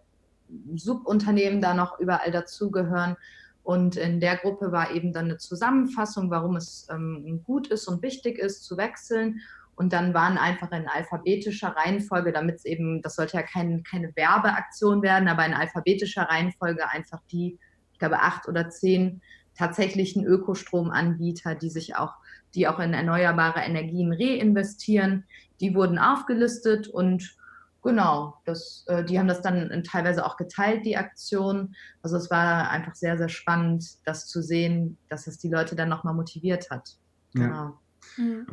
Subunternehmen 0.75 1.61
da 1.61 1.75
noch 1.75 2.01
überall 2.01 2.33
dazugehören. 2.33 3.17
Und 3.63 3.95
in 3.95 4.19
der 4.19 4.37
Gruppe 4.37 4.73
war 4.73 4.91
eben 4.91 5.13
dann 5.13 5.27
eine 5.27 5.39
Zusammenfassung, 5.39 6.29
warum 6.29 6.57
es 6.57 6.89
ähm, 6.91 7.43
gut 7.45 7.69
ist 7.69 7.87
und 7.87 8.03
wichtig 8.03 8.41
ist 8.41 8.65
zu 8.65 8.77
wechseln. 8.77 9.39
Und 9.75 9.93
dann 9.93 10.15
waren 10.15 10.39
einfach 10.39 10.71
in 10.73 10.87
alphabetischer 10.87 11.69
Reihenfolge, 11.69 12.33
damit 12.33 12.57
es 12.57 12.65
eben, 12.65 13.03
das 13.03 13.17
sollte 13.17 13.39
ja 13.39 13.43
kein, 13.43 13.83
keine 13.85 14.15
Werbeaktion 14.15 15.03
werden, 15.03 15.29
aber 15.29 15.47
in 15.47 15.55
alphabetischer 15.55 16.23
Reihenfolge 16.23 16.89
einfach 16.89 17.21
die, 17.31 17.59
ich 17.93 17.99
glaube, 17.99 18.21
acht 18.21 18.49
oder 18.49 18.69
zehn 18.69 19.23
tatsächlichen 19.57 20.25
Ökostromanbieter, 20.25 21.55
die 21.55 21.71
sich 21.71 21.97
auch, 21.97 22.15
die 22.55 22.69
auch 22.69 22.79
in 22.81 22.93
erneuerbare 22.93 23.61
Energien 23.61 24.13
reinvestieren, 24.13 25.25
die 25.61 25.75
wurden 25.75 25.99
aufgelistet 25.99 26.89
und 26.89 27.37
genau, 27.83 28.35
das, 28.45 28.85
äh, 28.89 29.05
die 29.05 29.19
haben 29.19 29.29
das 29.29 29.43
dann 29.43 29.83
teilweise 29.85 30.25
auch 30.25 30.37
geteilt, 30.37 30.85
die 30.85 30.97
Aktion. 30.97 31.75
Also 32.03 32.17
es 32.17 32.31
war 32.31 32.71
einfach 32.71 32.95
sehr, 32.95 33.19
sehr 33.19 33.29
spannend, 33.29 33.85
das 34.05 34.27
zu 34.27 34.43
sehen, 34.43 34.97
dass 35.09 35.27
es 35.27 35.39
die 35.39 35.49
Leute 35.49 35.77
dann 35.77 35.89
nochmal 35.89 36.15
motiviert 36.15 36.71
hat. 36.71 36.97
Genau. 37.35 37.55
Ja. 37.55 37.79
Mhm. 38.17 38.47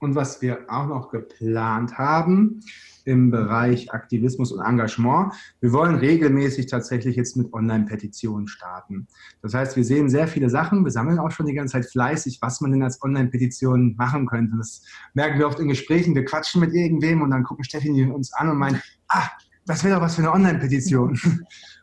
Und 0.00 0.14
was 0.14 0.40
wir 0.40 0.60
auch 0.68 0.86
noch 0.86 1.10
geplant 1.10 1.98
haben 1.98 2.60
im 3.04 3.30
Bereich 3.30 3.92
Aktivismus 3.92 4.50
und 4.50 4.64
Engagement, 4.64 5.34
wir 5.60 5.72
wollen 5.72 5.94
regelmäßig 5.94 6.66
tatsächlich 6.66 7.16
jetzt 7.16 7.36
mit 7.36 7.52
Online-Petitionen 7.52 8.48
starten. 8.48 9.06
Das 9.42 9.52
heißt, 9.52 9.76
wir 9.76 9.84
sehen 9.84 10.08
sehr 10.08 10.26
viele 10.26 10.48
Sachen, 10.48 10.84
wir 10.84 10.90
sammeln 10.90 11.18
auch 11.18 11.30
schon 11.30 11.46
die 11.46 11.54
ganze 11.54 11.72
Zeit 11.72 11.86
fleißig, 11.86 12.38
was 12.40 12.62
man 12.62 12.72
denn 12.72 12.82
als 12.82 13.02
Online-Petition 13.02 13.94
machen 13.96 14.26
könnte. 14.26 14.56
Das 14.56 14.82
merken 15.12 15.38
wir 15.38 15.46
oft 15.46 15.60
in 15.60 15.68
Gesprächen, 15.68 16.14
wir 16.14 16.24
quatschen 16.24 16.62
mit 16.62 16.72
irgendwem 16.72 17.20
und 17.20 17.30
dann 17.30 17.44
gucken 17.44 17.64
Steffi 17.64 17.90
uns 18.04 18.32
an 18.32 18.48
und 18.48 18.56
meint, 18.56 18.82
ah, 19.08 19.28
das 19.66 19.84
wäre 19.84 19.96
doch 19.96 20.02
was 20.02 20.14
für 20.14 20.22
eine 20.22 20.32
Online-Petition. 20.32 21.18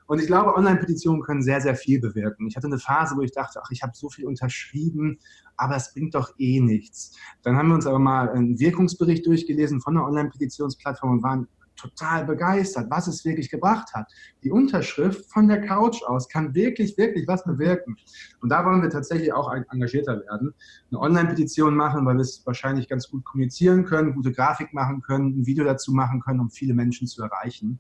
Und 0.08 0.20
ich 0.20 0.28
glaube, 0.28 0.56
Online-Petitionen 0.56 1.22
können 1.22 1.42
sehr, 1.42 1.62
sehr 1.62 1.76
viel 1.76 2.00
bewirken. 2.00 2.48
Ich 2.48 2.56
hatte 2.56 2.68
eine 2.68 2.80
Phase, 2.80 3.16
wo 3.18 3.22
ich 3.22 3.32
dachte, 3.32 3.62
ach, 3.64 3.72
ich 3.72 3.84
habe 3.84 3.92
so 3.94 4.10
viel 4.10 4.26
unterschrieben, 4.26 5.20
aber 5.58 5.76
es 5.76 5.94
bringt 5.94 6.16
doch 6.16 6.34
eh 6.40 6.62
nichts. 6.62 7.16
Dann 7.44 7.58
haben 7.58 7.68
wir 7.68 7.76
uns 7.76 7.86
aber 7.86 8.00
mal 8.00 8.30
einen 8.30 8.58
Wirkungsbericht 8.58 9.26
durchgelesen 9.26 9.82
von 9.82 9.98
einer 9.98 10.08
Online-Petitionsplattform 10.08 11.12
und 11.12 11.24
waren 11.24 11.48
total 11.78 12.26
begeistert, 12.26 12.90
was 12.90 13.08
es 13.08 13.24
wirklich 13.24 13.50
gebracht 13.50 13.94
hat. 13.94 14.12
Die 14.44 14.52
Unterschrift 14.52 15.32
von 15.32 15.48
der 15.48 15.62
Couch 15.62 16.02
aus 16.04 16.28
kann 16.28 16.54
wirklich, 16.54 16.98
wirklich 16.98 17.28
was 17.28 17.44
bewirken. 17.44 17.96
Und 18.42 18.50
da 18.50 18.66
wollen 18.66 18.82
wir 18.82 18.90
tatsächlich 18.90 19.32
auch 19.32 19.52
engagierter 19.72 20.22
werden. 20.26 20.54
Eine 20.92 21.00
Online-Petition 21.00 21.76
machen, 21.76 22.06
weil 22.06 22.16
wir 22.16 22.22
es 22.22 22.46
wahrscheinlich 22.46 22.90
ganz 22.90 23.10
gut 23.10 23.24
kommunizieren 23.24 23.86
können, 23.86 24.16
gute 24.16 24.32
Grafik 24.32 24.74
machen 24.74 25.02
können, 25.02 25.40
ein 25.40 25.46
Video 25.46 25.64
dazu 25.64 25.94
machen 25.94 26.22
können, 26.22 26.40
um 26.40 26.50
viele 26.50 26.74
Menschen 26.74 27.08
zu 27.08 27.24
erreichen. 27.24 27.80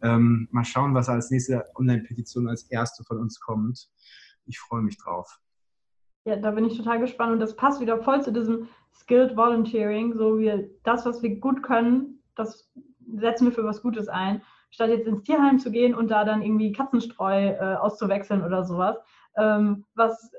Ähm, 0.00 0.48
mal 0.50 0.64
schauen, 0.64 0.94
was 0.94 1.08
als 1.08 1.30
nächste 1.30 1.64
Online-Petition 1.74 2.48
als 2.48 2.64
erste 2.64 3.04
von 3.04 3.18
uns 3.18 3.40
kommt. 3.40 3.88
Ich 4.46 4.58
freue 4.58 4.82
mich 4.82 4.98
drauf. 4.98 5.40
Ja, 6.24 6.36
da 6.36 6.52
bin 6.52 6.64
ich 6.64 6.76
total 6.76 7.00
gespannt 7.00 7.32
und 7.32 7.40
das 7.40 7.56
passt 7.56 7.80
wieder 7.80 7.98
voll 8.02 8.22
zu 8.22 8.32
diesem 8.32 8.68
Skilled 8.94 9.36
Volunteering, 9.36 10.16
so 10.16 10.38
wie 10.38 10.70
das, 10.84 11.04
was 11.04 11.22
wir 11.22 11.40
gut 11.40 11.62
können, 11.62 12.22
das 12.36 12.70
setzen 13.14 13.46
wir 13.46 13.52
für 13.52 13.64
was 13.64 13.82
Gutes 13.82 14.08
ein, 14.08 14.42
statt 14.70 14.90
jetzt 14.90 15.06
ins 15.06 15.22
Tierheim 15.22 15.58
zu 15.58 15.70
gehen 15.70 15.94
und 15.94 16.10
da 16.10 16.24
dann 16.24 16.42
irgendwie 16.42 16.72
Katzenstreu 16.72 17.48
äh, 17.48 17.76
auszuwechseln 17.76 18.44
oder 18.44 18.64
sowas. 18.64 18.96
Ähm, 19.36 19.84
was 19.94 20.32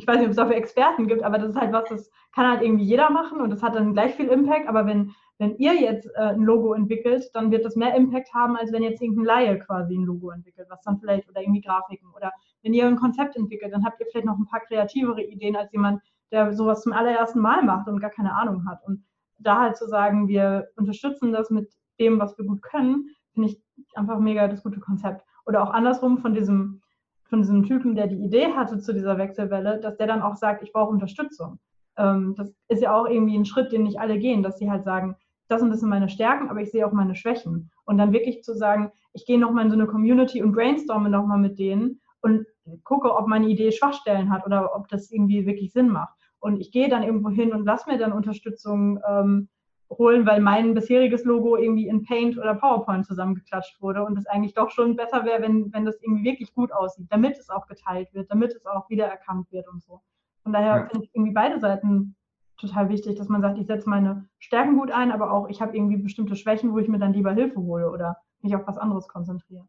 ich 0.00 0.06
weiß 0.06 0.16
nicht, 0.16 0.26
ob 0.26 0.30
es 0.30 0.36
dafür 0.36 0.56
Experten 0.56 1.08
gibt, 1.08 1.22
aber 1.22 1.38
das 1.38 1.50
ist 1.50 1.60
halt 1.60 1.72
was, 1.72 1.88
das 1.88 2.10
kann 2.34 2.48
halt 2.48 2.62
irgendwie 2.62 2.84
jeder 2.84 3.10
machen 3.10 3.40
und 3.40 3.50
das 3.50 3.62
hat 3.62 3.74
dann 3.74 3.92
gleich 3.92 4.14
viel 4.14 4.28
Impact. 4.28 4.68
Aber 4.68 4.86
wenn, 4.86 5.12
wenn 5.38 5.56
ihr 5.56 5.74
jetzt 5.74 6.06
äh, 6.14 6.30
ein 6.30 6.42
Logo 6.42 6.72
entwickelt, 6.72 7.30
dann 7.34 7.50
wird 7.50 7.64
das 7.64 7.76
mehr 7.76 7.94
Impact 7.94 8.32
haben, 8.32 8.56
als 8.56 8.72
wenn 8.72 8.82
jetzt 8.82 9.02
irgendein 9.02 9.26
Laie 9.26 9.58
quasi 9.58 9.96
ein 9.96 10.04
Logo 10.04 10.30
entwickelt, 10.30 10.68
was 10.70 10.80
dann 10.82 10.98
vielleicht, 10.98 11.28
oder 11.28 11.40
irgendwie 11.40 11.60
Grafiken. 11.60 12.08
Oder 12.14 12.32
wenn 12.62 12.72
ihr 12.72 12.86
ein 12.86 12.96
Konzept 12.96 13.36
entwickelt, 13.36 13.72
dann 13.72 13.84
habt 13.84 14.00
ihr 14.00 14.06
vielleicht 14.10 14.26
noch 14.26 14.38
ein 14.38 14.46
paar 14.46 14.60
kreativere 14.60 15.22
Ideen 15.22 15.56
als 15.56 15.72
jemand, 15.72 16.00
der 16.30 16.52
sowas 16.52 16.82
zum 16.82 16.92
allerersten 16.92 17.40
Mal 17.40 17.62
macht 17.62 17.88
und 17.88 18.00
gar 18.00 18.10
keine 18.10 18.34
Ahnung 18.34 18.66
hat. 18.68 18.78
Und 18.86 19.04
da 19.40 19.60
halt 19.60 19.76
zu 19.76 19.86
sagen, 19.88 20.28
wir 20.28 20.68
unterstützen 20.76 21.32
das 21.32 21.50
mit 21.50 21.70
dem, 21.98 22.18
was 22.18 22.36
wir 22.38 22.44
gut 22.44 22.62
können, 22.62 23.08
finde 23.32 23.50
ich 23.50 23.62
einfach 23.94 24.18
mega 24.18 24.48
das 24.48 24.62
gute 24.62 24.80
Konzept. 24.80 25.24
Oder 25.46 25.62
auch 25.62 25.70
andersrum 25.70 26.18
von 26.18 26.34
diesem, 26.34 26.82
von 27.24 27.42
diesem 27.42 27.64
Typen, 27.64 27.94
der 27.94 28.06
die 28.06 28.22
Idee 28.22 28.52
hatte 28.52 28.78
zu 28.78 28.92
dieser 28.92 29.18
Wechselwelle, 29.18 29.80
dass 29.80 29.96
der 29.96 30.06
dann 30.06 30.22
auch 30.22 30.36
sagt, 30.36 30.62
ich 30.62 30.72
brauche 30.72 30.90
Unterstützung. 30.90 31.58
Ähm, 31.96 32.34
das 32.36 32.52
ist 32.68 32.82
ja 32.82 32.94
auch 32.94 33.06
irgendwie 33.06 33.36
ein 33.36 33.44
Schritt, 33.44 33.72
den 33.72 33.84
nicht 33.84 33.98
alle 33.98 34.18
gehen, 34.18 34.42
dass 34.42 34.58
sie 34.58 34.70
halt 34.70 34.84
sagen, 34.84 35.16
das 35.48 35.62
und 35.62 35.70
das 35.70 35.80
sind 35.80 35.88
meine 35.88 36.08
Stärken, 36.08 36.48
aber 36.48 36.60
ich 36.60 36.70
sehe 36.70 36.86
auch 36.86 36.92
meine 36.92 37.16
Schwächen. 37.16 37.70
Und 37.84 37.98
dann 37.98 38.12
wirklich 38.12 38.42
zu 38.42 38.54
sagen, 38.54 38.92
ich 39.12 39.26
gehe 39.26 39.38
nochmal 39.38 39.64
in 39.64 39.70
so 39.70 39.76
eine 39.76 39.86
Community 39.86 40.42
und 40.42 40.52
brainstorme 40.52 41.10
nochmal 41.10 41.38
mit 41.38 41.58
denen 41.58 42.00
und 42.22 42.46
gucke, 42.84 43.12
ob 43.14 43.26
meine 43.26 43.48
Idee 43.48 43.72
Schwachstellen 43.72 44.30
hat 44.30 44.46
oder 44.46 44.76
ob 44.76 44.88
das 44.88 45.10
irgendwie 45.10 45.46
wirklich 45.46 45.72
Sinn 45.72 45.88
macht. 45.88 46.19
Und 46.40 46.60
ich 46.60 46.72
gehe 46.72 46.88
dann 46.88 47.02
irgendwo 47.02 47.30
hin 47.30 47.52
und 47.52 47.64
lasse 47.64 47.88
mir 47.88 47.98
dann 47.98 48.12
Unterstützung 48.12 48.98
ähm, 49.06 49.48
holen, 49.90 50.26
weil 50.26 50.40
mein 50.40 50.74
bisheriges 50.74 51.24
Logo 51.24 51.56
irgendwie 51.56 51.88
in 51.88 52.02
Paint 52.04 52.38
oder 52.38 52.54
PowerPoint 52.54 53.06
zusammengeklatscht 53.06 53.80
wurde 53.82 54.04
und 54.04 54.16
es 54.16 54.26
eigentlich 54.26 54.54
doch 54.54 54.70
schon 54.70 54.96
besser 54.96 55.24
wäre, 55.24 55.42
wenn, 55.42 55.72
wenn 55.72 55.84
das 55.84 56.00
irgendwie 56.00 56.24
wirklich 56.24 56.54
gut 56.54 56.72
aussieht, 56.72 57.06
damit 57.10 57.38
es 57.38 57.50
auch 57.50 57.66
geteilt 57.66 58.12
wird, 58.14 58.30
damit 58.30 58.54
es 58.54 58.66
auch 58.66 58.88
wiedererkannt 58.88 59.50
wird 59.52 59.68
und 59.68 59.82
so. 59.82 60.00
Von 60.42 60.52
daher 60.52 60.76
ja. 60.76 60.86
finde 60.86 61.04
ich 61.04 61.14
irgendwie 61.14 61.32
beide 61.32 61.60
Seiten 61.60 62.14
total 62.56 62.88
wichtig, 62.88 63.16
dass 63.16 63.28
man 63.28 63.40
sagt, 63.40 63.58
ich 63.58 63.66
setze 63.66 63.88
meine 63.88 64.28
Stärken 64.38 64.76
gut 64.76 64.90
ein, 64.90 65.10
aber 65.10 65.32
auch 65.32 65.48
ich 65.48 65.60
habe 65.60 65.76
irgendwie 65.76 65.96
bestimmte 65.96 66.36
Schwächen, 66.36 66.72
wo 66.72 66.78
ich 66.78 66.88
mir 66.88 66.98
dann 66.98 67.12
lieber 67.12 67.32
Hilfe 67.32 67.60
hole 67.60 67.90
oder 67.90 68.18
mich 68.42 68.54
auf 68.54 68.66
was 68.66 68.78
anderes 68.78 69.08
konzentriere. 69.08 69.66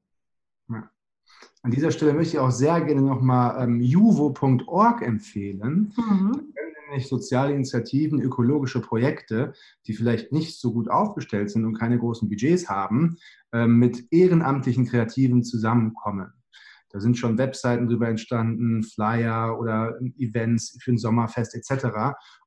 Ja. 0.70 0.90
An 1.64 1.72
dieser 1.72 1.92
Stelle 1.92 2.14
möchte 2.14 2.38
ich 2.38 2.40
auch 2.40 2.52
sehr 2.52 2.82
gerne 2.82 3.02
nochmal 3.02 3.64
ähm, 3.64 3.80
juvo.org 3.82 5.02
empfehlen. 5.02 5.94
Mhm 5.96 6.52
nämlich 6.92 7.08
soziale 7.08 7.54
Initiativen, 7.54 8.22
ökologische 8.22 8.82
Projekte, 8.82 9.54
die 9.88 9.94
vielleicht 9.94 10.32
nicht 10.32 10.60
so 10.60 10.74
gut 10.74 10.90
aufgestellt 10.90 11.50
sind 11.50 11.66
und 11.66 11.78
keine 11.78 11.98
großen 11.98 12.30
Budgets 12.30 12.70
haben, 12.70 13.18
ähm, 13.54 13.78
mit 13.78 14.12
ehrenamtlichen 14.12 14.86
Kreativen 14.86 15.44
zusammenkommen. 15.44 16.34
Da 16.92 17.00
sind 17.00 17.18
schon 17.18 17.38
Webseiten 17.38 17.88
drüber 17.88 18.08
entstanden, 18.08 18.84
Flyer 18.84 19.58
oder 19.60 19.98
Events 20.18 20.78
für 20.82 20.92
ein 20.92 20.98
Sommerfest 20.98 21.56
etc. 21.56 21.86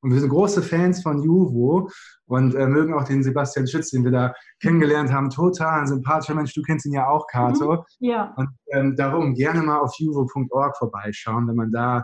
Und 0.01 0.11
wir 0.11 0.19
sind 0.19 0.29
große 0.29 0.61
Fans 0.61 1.01
von 1.01 1.21
Juvo 1.23 1.89
und 2.25 2.55
äh, 2.55 2.67
mögen 2.67 2.93
auch 2.93 3.03
den 3.03 3.23
Sebastian 3.23 3.67
Schütz, 3.67 3.91
den 3.91 4.03
wir 4.03 4.11
da 4.11 4.33
kennengelernt 4.61 5.11
haben. 5.11 5.29
Total 5.29 5.81
ein 5.81 5.87
sympathischer 5.87 6.35
Mensch. 6.35 6.53
Du 6.53 6.61
kennst 6.61 6.85
ihn 6.85 6.93
ja 6.93 7.07
auch, 7.07 7.27
Kato. 7.27 7.73
Mhm, 7.73 8.07
ja. 8.07 8.33
Und 8.37 8.49
ähm, 8.71 8.95
darum 8.95 9.33
gerne 9.33 9.61
mal 9.61 9.79
auf 9.79 9.93
juvo.org 9.97 10.77
vorbeischauen, 10.77 11.47
wenn 11.47 11.55
man 11.55 11.71
da 11.71 12.03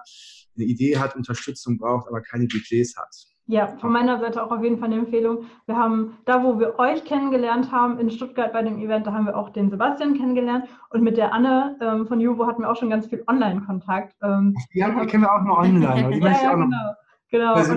eine 0.56 0.66
Idee 0.66 0.98
hat, 0.98 1.16
Unterstützung 1.16 1.78
braucht, 1.78 2.08
aber 2.08 2.22
keine 2.22 2.48
Budgets 2.48 2.96
hat. 2.98 3.31
Ja, 3.52 3.68
von 3.82 3.92
meiner 3.92 4.18
Seite 4.18 4.42
auch 4.42 4.50
auf 4.50 4.64
jeden 4.64 4.78
Fall 4.78 4.88
eine 4.88 5.00
Empfehlung. 5.00 5.44
Wir 5.66 5.76
haben 5.76 6.18
da, 6.24 6.42
wo 6.42 6.58
wir 6.58 6.80
euch 6.80 7.04
kennengelernt 7.04 7.70
haben, 7.70 8.00
in 8.00 8.10
Stuttgart 8.10 8.54
bei 8.54 8.64
dem 8.64 8.80
Event, 8.80 9.06
da 9.06 9.12
haben 9.12 9.26
wir 9.26 9.36
auch 9.36 9.50
den 9.50 9.70
Sebastian 9.70 10.14
kennengelernt. 10.14 10.70
Und 10.90 11.04
mit 11.04 11.18
der 11.18 11.34
Anne 11.34 11.76
ähm, 11.82 12.08
von 12.08 12.22
Juvo 12.22 12.48
hatten 12.48 12.62
wir 12.62 12.72
auch 12.72 12.78
schon 12.78 12.90
ganz 12.90 13.08
viel 13.08 13.26
Online-Kontakt. 13.28 14.16
Ähm, 14.24 14.56
ja, 14.72 14.90
die 14.90 15.06
kennen 15.06 15.24
wir 15.24 15.34
auch 15.36 15.42
nur 15.42 15.58
online. 15.58 16.12
Die 16.12 16.20
ja, 16.24 16.32
ja, 16.32 16.52
auch 16.52 16.56
genau. 16.56 16.94
genau. 17.30 17.54
Also, 17.56 17.74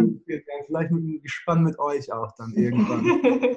vielleicht 0.67 0.93
gespannt 1.25 1.65
mit 1.65 1.77
euch 1.81 2.13
auch 2.13 2.31
dann 2.39 2.53
irgendwann. 2.53 3.05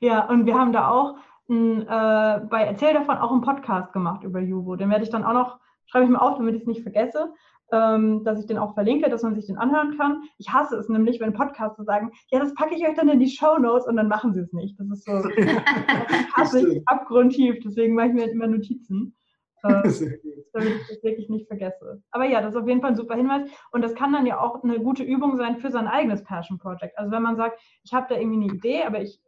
ja, 0.00 0.26
und 0.30 0.46
wir 0.46 0.58
haben 0.58 0.72
da 0.72 0.88
auch 0.88 1.16
ein, 1.50 1.82
äh, 1.82 2.46
bei 2.48 2.62
Erzähl 2.62 2.94
davon 2.94 3.18
auch 3.18 3.30
einen 3.30 3.42
Podcast 3.42 3.92
gemacht 3.92 4.24
über 4.24 4.40
Juvo. 4.40 4.76
Den 4.76 4.88
werde 4.88 5.04
ich 5.04 5.10
dann 5.10 5.22
auch 5.22 5.34
noch, 5.34 5.58
schreibe 5.84 6.06
ich 6.06 6.10
mir 6.10 6.22
auf, 6.22 6.38
damit 6.38 6.54
ich 6.54 6.62
es 6.62 6.66
nicht 6.66 6.82
vergesse 6.82 7.28
dass 7.72 8.38
ich 8.38 8.46
den 8.46 8.58
auch 8.58 8.74
verlinke, 8.74 9.08
dass 9.08 9.22
man 9.22 9.34
sich 9.34 9.46
den 9.46 9.56
anhören 9.56 9.96
kann. 9.96 10.22
Ich 10.38 10.52
hasse 10.52 10.76
es 10.76 10.88
nämlich, 10.88 11.20
wenn 11.20 11.32
Podcaster 11.32 11.84
sagen, 11.84 12.12
ja, 12.30 12.38
das 12.38 12.54
packe 12.54 12.74
ich 12.74 12.86
euch 12.86 12.94
dann 12.94 13.08
in 13.08 13.18
die 13.18 13.30
Show 13.30 13.58
Notes 13.58 13.86
und 13.86 13.96
dann 13.96 14.08
machen 14.08 14.34
sie 14.34 14.40
es 14.40 14.52
nicht. 14.52 14.78
Das 14.78 14.88
ist 14.90 15.04
so, 15.04 15.12
hasse 16.34 16.68
ich 16.68 16.82
abgrundtief, 16.86 17.60
deswegen 17.64 17.94
mache 17.94 18.08
ich 18.08 18.14
mir 18.14 18.30
immer 18.30 18.46
Notizen. 18.46 19.16
Äh, 19.64 20.18
damit 20.52 20.72
ich 20.74 20.88
das 20.88 21.02
wirklich 21.04 21.28
nicht 21.28 21.46
vergesse. 21.46 22.02
Aber 22.10 22.24
ja, 22.24 22.40
das 22.42 22.52
ist 22.52 22.60
auf 22.60 22.66
jeden 22.66 22.80
Fall 22.80 22.90
ein 22.90 22.96
super 22.96 23.14
Hinweis. 23.14 23.48
Und 23.70 23.82
das 23.82 23.94
kann 23.94 24.12
dann 24.12 24.26
ja 24.26 24.40
auch 24.40 24.64
eine 24.64 24.80
gute 24.80 25.04
Übung 25.04 25.36
sein 25.36 25.58
für 25.58 25.70
sein 25.70 25.86
eigenes 25.86 26.24
Passion 26.24 26.58
Project. 26.58 26.98
Also 26.98 27.12
wenn 27.12 27.22
man 27.22 27.36
sagt, 27.36 27.60
ich 27.84 27.94
habe 27.94 28.06
da 28.08 28.18
irgendwie 28.18 28.44
eine 28.44 28.54
Idee, 28.54 28.82
aber 28.82 29.00
ich 29.02 29.20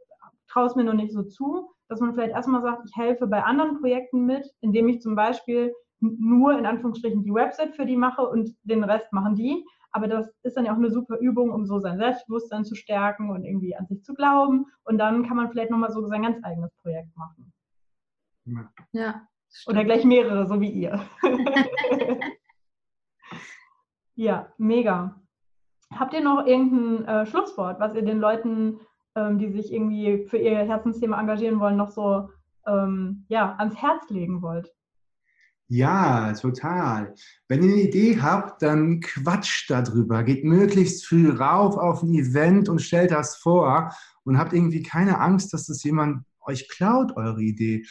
traue 0.49 0.67
es 0.67 0.75
mir 0.75 0.83
noch 0.83 0.95
nicht 0.95 1.13
so 1.13 1.23
zu, 1.23 1.71
dass 1.89 2.01
man 2.01 2.15
vielleicht 2.15 2.33
erstmal 2.33 2.63
sagt, 2.63 2.83
ich 2.85 2.97
helfe 2.97 3.29
bei 3.29 3.45
anderen 3.45 3.79
Projekten 3.79 4.27
mit, 4.27 4.45
indem 4.61 4.89
ich 4.89 5.01
zum 5.01 5.15
Beispiel 5.15 5.73
nur 6.01 6.59
in 6.59 6.67
Anführungsstrichen 6.67 7.23
die 7.23 7.33
Website 7.33 7.75
für 7.75 7.87
die 7.87 7.97
mache 7.97 8.27
und 8.27 8.51
den 8.63 8.85
Rest 8.85 9.13
machen 9.13 9.35
die. 9.35 9.65
Aber 9.93 10.09
das 10.09 10.29
ist 10.43 10.57
dann 10.57 10.65
ja 10.65 10.73
auch 10.73 10.77
eine 10.77 10.91
super 10.91 11.19
Übung, 11.19 11.51
um 11.53 11.67
so 11.67 11.79
sein 11.79 11.99
Selbstbewusstsein 11.99 12.65
zu 12.65 12.75
stärken 12.75 13.31
und 13.31 13.45
irgendwie 13.45 13.77
an 13.77 13.87
sich 13.87 14.03
zu 14.03 14.15
glauben. 14.15 14.67
Und 14.83 14.99
dann 14.99 15.25
kann 15.27 15.37
man 15.37 15.51
vielleicht 15.51 15.71
nochmal 15.71 15.93
so 15.93 16.05
sein 16.07 16.23
ganz 16.23 16.43
eigenes 16.43 16.75
Projekt 16.83 17.17
machen. 17.17 17.53
Ja. 18.93 19.27
Oder 19.67 19.85
gleich 19.85 20.05
mehrere, 20.05 20.47
so 20.47 20.61
wie 20.61 20.71
ihr. 20.71 21.01
ja, 24.17 24.53
mega. 24.59 25.21
Habt 25.93 26.13
ihr 26.13 26.23
noch 26.23 26.45
irgendein 26.45 27.05
äh, 27.07 27.27
Schlusswort, 27.27 27.79
was 27.79 27.95
ihr 27.95 28.03
den 28.03 28.19
Leuten, 28.19 28.81
ähm, 29.15 29.39
die 29.39 29.49
sich 29.49 29.73
irgendwie 29.73 30.27
für 30.27 30.39
ihr 30.39 30.59
Herzensthema 30.59 31.21
engagieren 31.21 31.61
wollen, 31.61 31.77
noch 31.77 31.91
so 31.91 32.31
ähm, 32.67 33.27
ja, 33.29 33.55
ans 33.59 33.81
Herz 33.81 34.11
legen 34.11 34.43
wollt? 34.43 34.75
Ja, 35.69 36.33
total. 36.35 37.15
Wenn 37.49 37.63
ihr 37.63 37.73
eine 37.73 37.83
Idee 37.83 38.21
habt, 38.21 38.61
dann 38.63 39.01
quatscht 39.01 39.71
darüber. 39.71 40.23
Geht 40.23 40.45
möglichst 40.45 41.07
früh 41.07 41.31
rauf 41.31 41.77
auf 41.77 42.03
ein 42.03 42.15
Event 42.15 42.69
und 42.69 42.83
stellt 42.83 43.13
das 43.13 43.37
vor 43.37 43.95
und 44.25 44.39
habt 44.39 44.53
irgendwie 44.53 44.83
keine 44.83 45.21
Angst, 45.21 45.55
dass 45.55 45.67
das 45.67 45.83
jemand 45.83 46.25
euch 46.47 46.69
klaut, 46.69 47.17
eure 47.17 47.41
Idee. 47.41 47.85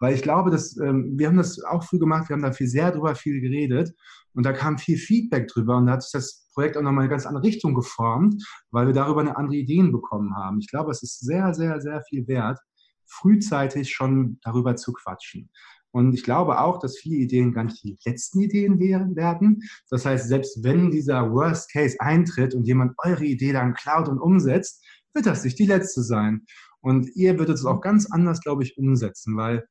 Weil 0.00 0.14
ich 0.14 0.22
glaube, 0.22 0.50
dass, 0.50 0.76
ähm, 0.78 1.14
wir 1.16 1.28
haben 1.28 1.36
das 1.36 1.62
auch 1.62 1.84
früh 1.84 1.98
gemacht, 1.98 2.28
wir 2.28 2.34
haben 2.34 2.42
da 2.42 2.52
viel 2.52 2.66
sehr 2.66 2.90
drüber 2.90 3.14
viel 3.14 3.40
geredet 3.40 3.94
und 4.32 4.44
da 4.44 4.52
kam 4.52 4.78
viel 4.78 4.96
Feedback 4.96 5.48
drüber 5.48 5.76
und 5.76 5.86
da 5.86 5.92
hat 5.92 6.02
sich 6.02 6.12
das 6.12 6.48
Projekt 6.54 6.76
auch 6.76 6.82
nochmal 6.82 7.02
eine 7.02 7.10
ganz 7.10 7.26
andere 7.26 7.44
Richtung 7.44 7.74
geformt, 7.74 8.42
weil 8.70 8.86
wir 8.86 8.94
darüber 8.94 9.20
eine 9.20 9.36
andere 9.36 9.56
Ideen 9.56 9.92
bekommen 9.92 10.34
haben. 10.34 10.58
Ich 10.58 10.68
glaube, 10.68 10.90
es 10.90 11.02
ist 11.02 11.20
sehr, 11.20 11.54
sehr, 11.54 11.80
sehr 11.80 12.02
viel 12.08 12.26
wert, 12.26 12.58
frühzeitig 13.06 13.92
schon 13.92 14.38
darüber 14.42 14.74
zu 14.76 14.92
quatschen. 14.92 15.50
Und 15.92 16.14
ich 16.14 16.22
glaube 16.22 16.60
auch, 16.60 16.78
dass 16.78 16.98
viele 16.98 17.16
Ideen 17.16 17.52
gar 17.52 17.64
nicht 17.64 17.82
die 17.82 17.98
letzten 18.04 18.40
Ideen 18.40 18.78
werden. 18.78 19.62
Das 19.90 20.06
heißt, 20.06 20.28
selbst 20.28 20.62
wenn 20.62 20.90
dieser 20.90 21.32
Worst 21.32 21.72
Case 21.72 21.96
eintritt 21.98 22.54
und 22.54 22.66
jemand 22.66 22.94
eure 22.98 23.24
Idee 23.24 23.52
dann 23.52 23.74
klaut 23.74 24.08
und 24.08 24.18
umsetzt, 24.18 24.84
wird 25.14 25.26
das 25.26 25.44
nicht 25.44 25.58
die 25.58 25.66
letzte 25.66 26.02
sein. 26.02 26.44
Und 26.80 27.08
ihr 27.16 27.38
würdet 27.38 27.56
es 27.56 27.64
auch 27.64 27.80
ganz 27.80 28.10
anders, 28.10 28.40
glaube 28.40 28.62
ich, 28.62 28.78
umsetzen, 28.78 29.36
weil 29.36 29.66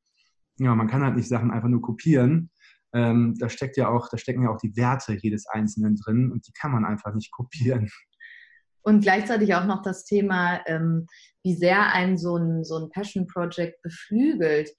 ja, 0.57 0.75
man 0.75 0.87
kann 0.87 1.03
halt 1.03 1.15
nicht 1.15 1.29
Sachen 1.29 1.51
einfach 1.51 1.69
nur 1.69 1.81
kopieren. 1.81 2.51
Ähm, 2.93 3.35
da 3.39 3.49
steckt 3.49 3.77
ja 3.77 3.89
auch, 3.89 4.09
da 4.09 4.17
stecken 4.17 4.43
ja 4.43 4.49
auch 4.49 4.57
die 4.57 4.75
Werte 4.75 5.17
jedes 5.21 5.47
Einzelnen 5.47 5.95
drin 5.95 6.31
und 6.31 6.47
die 6.47 6.51
kann 6.53 6.71
man 6.71 6.85
einfach 6.85 7.13
nicht 7.13 7.31
kopieren. 7.31 7.89
Und 8.81 9.01
gleichzeitig 9.01 9.55
auch 9.55 9.65
noch 9.65 9.81
das 9.81 10.05
Thema, 10.05 10.61
ähm, 10.65 11.07
wie 11.43 11.53
sehr 11.53 11.93
ein 11.93 12.17
so 12.17 12.37
ein, 12.37 12.63
so 12.63 12.77
ein 12.77 12.89
Passion 12.89 13.27
Project 13.27 13.81
beflügelt. 13.81 14.69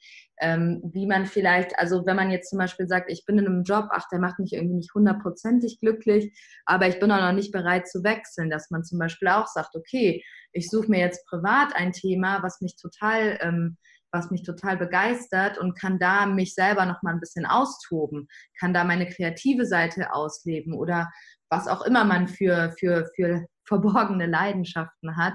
Ähm, 0.42 0.80
wie 0.94 1.06
man 1.06 1.26
vielleicht, 1.26 1.78
also 1.78 2.06
wenn 2.06 2.16
man 2.16 2.30
jetzt 2.30 2.48
zum 2.48 2.58
Beispiel 2.58 2.88
sagt, 2.88 3.10
ich 3.10 3.26
bin 3.26 3.38
in 3.38 3.46
einem 3.46 3.62
Job, 3.62 3.88
ach, 3.92 4.06
der 4.10 4.20
macht 4.20 4.38
mich 4.38 4.54
irgendwie 4.54 4.76
nicht 4.76 4.94
hundertprozentig 4.94 5.78
glücklich, 5.80 6.32
aber 6.64 6.88
ich 6.88 6.98
bin 6.98 7.12
auch 7.12 7.20
noch 7.20 7.32
nicht 7.32 7.52
bereit 7.52 7.86
zu 7.86 8.02
wechseln, 8.02 8.48
dass 8.48 8.70
man 8.70 8.82
zum 8.82 8.98
Beispiel 8.98 9.28
auch 9.28 9.46
sagt, 9.46 9.74
okay, 9.74 10.24
ich 10.52 10.70
suche 10.70 10.90
mir 10.90 11.00
jetzt 11.00 11.26
privat 11.26 11.76
ein 11.76 11.92
Thema, 11.92 12.42
was 12.42 12.62
mich 12.62 12.76
total 12.76 13.38
ähm, 13.42 13.76
was 14.12 14.30
mich 14.30 14.42
total 14.42 14.76
begeistert 14.76 15.58
und 15.58 15.78
kann 15.78 15.98
da 15.98 16.26
mich 16.26 16.54
selber 16.54 16.84
noch 16.86 17.02
mal 17.02 17.14
ein 17.14 17.20
bisschen 17.20 17.46
austoben, 17.46 18.28
kann 18.58 18.74
da 18.74 18.84
meine 18.84 19.08
kreative 19.08 19.66
Seite 19.66 20.12
ausleben 20.12 20.74
oder 20.74 21.10
was 21.50 21.68
auch 21.68 21.82
immer 21.82 22.04
man 22.04 22.28
für, 22.28 22.72
für, 22.78 23.10
für 23.14 23.46
verborgene 23.66 24.26
Leidenschaften 24.26 25.16
hat. 25.16 25.34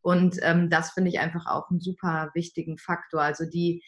Und 0.00 0.38
ähm, 0.42 0.70
das 0.70 0.92
finde 0.92 1.10
ich 1.10 1.18
einfach 1.18 1.46
auch 1.46 1.70
einen 1.70 1.80
super 1.80 2.30
wichtigen 2.34 2.78
Faktor. 2.78 3.22
Also 3.22 3.44
die, 3.44 3.82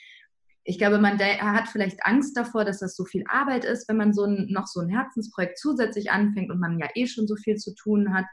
ich 0.65 0.79
glaube, 0.79 0.99
man 0.99 1.19
hat 1.19 1.69
vielleicht 1.69 2.05
Angst 2.05 2.37
davor, 2.37 2.65
dass 2.65 2.81
das 2.81 2.97
so 2.97 3.05
viel 3.05 3.25
Arbeit 3.29 3.65
ist, 3.65 3.89
wenn 3.89 3.97
man 3.97 4.13
so 4.13 4.25
ein, 4.25 4.49
noch 4.51 4.67
so 4.67 4.81
ein 4.81 4.89
Herzensprojekt 4.89 5.59
zusätzlich 5.59 6.11
anfängt 6.11 6.51
und 6.51 6.59
man 6.59 6.79
ja 6.79 6.89
eh 6.95 7.07
schon 7.07 7.27
so 7.27 7.37
viel 7.37 7.57
zu 7.57 7.75
tun 7.75 8.13
hat. 8.13 8.27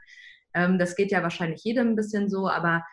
Ähm, 0.53 0.79
das 0.79 0.95
geht 0.95 1.11
ja 1.11 1.21
wahrscheinlich 1.21 1.63
jedem 1.63 1.89
ein 1.89 1.95
bisschen 1.95 2.29
so, 2.29 2.49
aber 2.49 2.83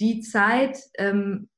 die 0.00 0.20
Zeit 0.20 0.78
ähm, 0.98 1.48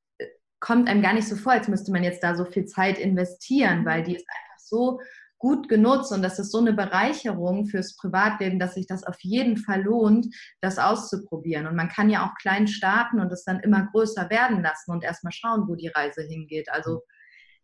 kommt 0.60 0.88
einem 0.88 1.02
gar 1.02 1.12
nicht 1.12 1.28
so 1.28 1.36
vor, 1.36 1.52
als 1.52 1.68
müsste 1.68 1.92
man 1.92 2.02
jetzt 2.02 2.22
da 2.22 2.34
so 2.34 2.44
viel 2.44 2.66
Zeit 2.66 2.98
investieren, 2.98 3.84
weil 3.84 4.02
die 4.02 4.16
ist 4.16 4.26
einfach 4.28 4.58
so 4.58 5.00
gut 5.38 5.68
genutzt 5.68 6.12
und 6.12 6.22
das 6.22 6.38
ist 6.38 6.50
so 6.50 6.58
eine 6.58 6.72
Bereicherung 6.72 7.66
fürs 7.66 7.96
Privatleben, 7.96 8.58
dass 8.58 8.74
sich 8.74 8.86
das 8.86 9.04
auf 9.04 9.16
jeden 9.20 9.56
Fall 9.56 9.82
lohnt, 9.82 10.26
das 10.60 10.78
auszuprobieren. 10.78 11.66
Und 11.66 11.76
man 11.76 11.88
kann 11.88 12.10
ja 12.10 12.26
auch 12.26 12.34
klein 12.40 12.66
starten 12.66 13.20
und 13.20 13.32
es 13.32 13.44
dann 13.44 13.60
immer 13.60 13.86
größer 13.92 14.30
werden 14.30 14.62
lassen 14.62 14.92
und 14.92 15.04
erstmal 15.04 15.32
schauen, 15.32 15.68
wo 15.68 15.74
die 15.74 15.88
Reise 15.88 16.22
hingeht. 16.22 16.70
Also 16.70 17.02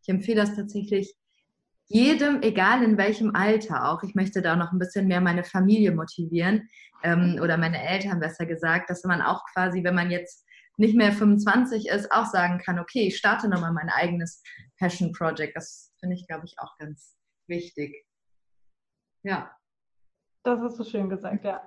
ich 0.02 0.08
empfehle 0.08 0.40
das 0.40 0.54
tatsächlich 0.54 1.14
jedem, 1.86 2.42
egal 2.42 2.82
in 2.82 2.96
welchem 2.96 3.34
Alter 3.34 3.88
auch. 3.88 4.02
Ich 4.02 4.14
möchte 4.14 4.42
da 4.42 4.56
noch 4.56 4.72
ein 4.72 4.78
bisschen 4.78 5.06
mehr 5.08 5.20
meine 5.20 5.44
Familie 5.44 5.92
motivieren 5.92 6.68
ähm, 7.02 7.38
oder 7.40 7.56
meine 7.56 7.82
Eltern 7.82 8.20
besser 8.20 8.46
gesagt, 8.46 8.90
dass 8.90 9.04
man 9.04 9.22
auch 9.22 9.42
quasi, 9.52 9.84
wenn 9.84 9.94
man 9.94 10.10
jetzt 10.10 10.44
nicht 10.78 10.96
mehr 10.96 11.12
25 11.12 11.88
ist, 11.88 12.10
auch 12.10 12.26
sagen 12.26 12.58
kann, 12.58 12.78
okay, 12.78 13.06
ich 13.06 13.18
starte 13.18 13.48
nochmal 13.48 13.72
mein 13.72 13.90
eigenes 13.90 14.42
Passion 14.78 15.12
Project. 15.12 15.54
Das 15.54 15.92
finde 16.00 16.16
ich, 16.16 16.26
glaube 16.26 16.46
ich, 16.46 16.58
auch 16.58 16.76
ganz 16.78 17.14
wichtig. 17.52 18.04
Ja. 19.22 19.50
Das 20.42 20.60
hast 20.60 20.78
du 20.78 20.84
schön 20.84 21.08
gesagt, 21.08 21.44
ja. 21.44 21.60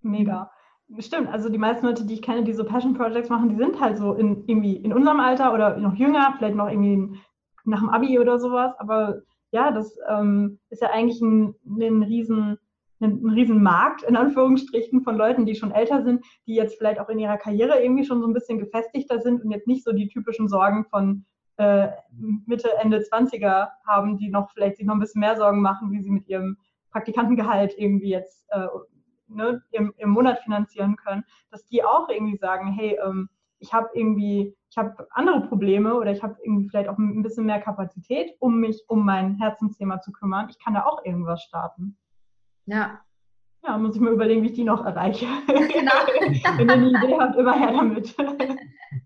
Mega. 0.00 0.50
Stimmt, 0.98 1.28
also 1.28 1.48
die 1.48 1.58
meisten 1.58 1.86
Leute, 1.86 2.06
die 2.06 2.14
ich 2.14 2.22
kenne, 2.22 2.44
die 2.44 2.52
so 2.52 2.64
Passion 2.64 2.94
Projects 2.94 3.28
machen, 3.28 3.50
die 3.50 3.56
sind 3.56 3.80
halt 3.80 3.98
so 3.98 4.14
in, 4.14 4.44
irgendwie 4.46 4.76
in 4.76 4.92
unserem 4.92 5.20
Alter 5.20 5.52
oder 5.52 5.76
noch 5.76 5.94
jünger, 5.94 6.34
vielleicht 6.36 6.56
noch 6.56 6.68
irgendwie 6.68 7.18
nach 7.64 7.80
dem 7.80 7.90
Abi 7.90 8.18
oder 8.18 8.38
sowas. 8.38 8.74
Aber 8.78 9.22
ja, 9.52 9.70
das 9.70 9.98
ähm, 10.08 10.58
ist 10.70 10.82
ja 10.82 10.90
eigentlich 10.90 11.20
ein, 11.20 11.54
ein 11.64 12.02
riesen 12.02 12.58
einen, 13.02 13.28
riesen 13.30 13.62
Markt, 13.62 14.02
in 14.02 14.16
Anführungsstrichen, 14.16 15.02
von 15.02 15.16
Leuten, 15.16 15.46
die 15.46 15.54
schon 15.54 15.72
älter 15.72 16.02
sind, 16.02 16.24
die 16.46 16.54
jetzt 16.54 16.78
vielleicht 16.78 17.00
auch 17.00 17.08
in 17.08 17.18
ihrer 17.18 17.36
Karriere 17.36 17.82
irgendwie 17.82 18.04
schon 18.04 18.20
so 18.20 18.26
ein 18.26 18.32
bisschen 18.32 18.58
gefestigter 18.58 19.20
sind 19.20 19.42
und 19.42 19.50
jetzt 19.50 19.66
nicht 19.66 19.84
so 19.84 19.92
die 19.92 20.08
typischen 20.08 20.48
Sorgen 20.48 20.84
von 20.86 21.24
äh, 21.56 21.88
Mitte, 22.46 22.70
Ende 22.80 22.98
20er 22.98 23.68
haben, 23.86 24.16
die 24.16 24.30
noch 24.30 24.50
vielleicht 24.52 24.76
sich 24.76 24.86
noch 24.86 24.94
ein 24.94 25.00
bisschen 25.00 25.20
mehr 25.20 25.36
Sorgen 25.36 25.62
machen, 25.62 25.92
wie 25.92 26.00
sie 26.00 26.10
mit 26.10 26.28
ihrem 26.28 26.56
Praktikantengehalt 26.90 27.74
irgendwie 27.76 28.10
jetzt 28.10 28.46
äh, 28.50 28.66
ne, 29.28 29.62
im, 29.70 29.94
im, 29.96 30.10
Monat 30.10 30.40
finanzieren 30.40 30.96
können, 30.96 31.24
dass 31.50 31.66
die 31.66 31.84
auch 31.84 32.08
irgendwie 32.08 32.36
sagen, 32.36 32.72
hey, 32.72 32.98
ähm, 33.04 33.28
ich 33.58 33.72
habe 33.72 33.88
irgendwie, 33.94 34.56
ich 34.70 34.76
habe 34.76 35.06
andere 35.10 35.42
Probleme 35.42 35.94
oder 35.94 36.10
ich 36.10 36.22
habe 36.22 36.36
irgendwie 36.42 36.68
vielleicht 36.68 36.88
auch 36.88 36.98
ein 36.98 37.22
bisschen 37.22 37.46
mehr 37.46 37.60
Kapazität, 37.60 38.34
um 38.40 38.58
mich 38.58 38.82
um 38.88 39.04
mein 39.04 39.36
Herzensthema 39.36 40.00
zu 40.00 40.12
kümmern. 40.12 40.48
Ich 40.50 40.58
kann 40.58 40.74
da 40.74 40.84
auch 40.84 41.04
irgendwas 41.04 41.42
starten. 41.42 41.96
Ja. 42.66 43.00
Ja, 43.64 43.78
muss 43.78 43.94
ich 43.94 44.00
mir 44.00 44.10
überlegen, 44.10 44.42
wie 44.42 44.48
ich 44.48 44.54
die 44.54 44.64
noch 44.64 44.84
erreiche. 44.84 45.26
Genau. 45.46 45.92
Wenn 46.56 46.68
ihr 46.68 46.74
eine 46.74 46.88
Idee 46.88 47.16
habt, 47.18 47.36
immer 47.36 47.54
her 47.54 47.72
damit. 47.72 48.16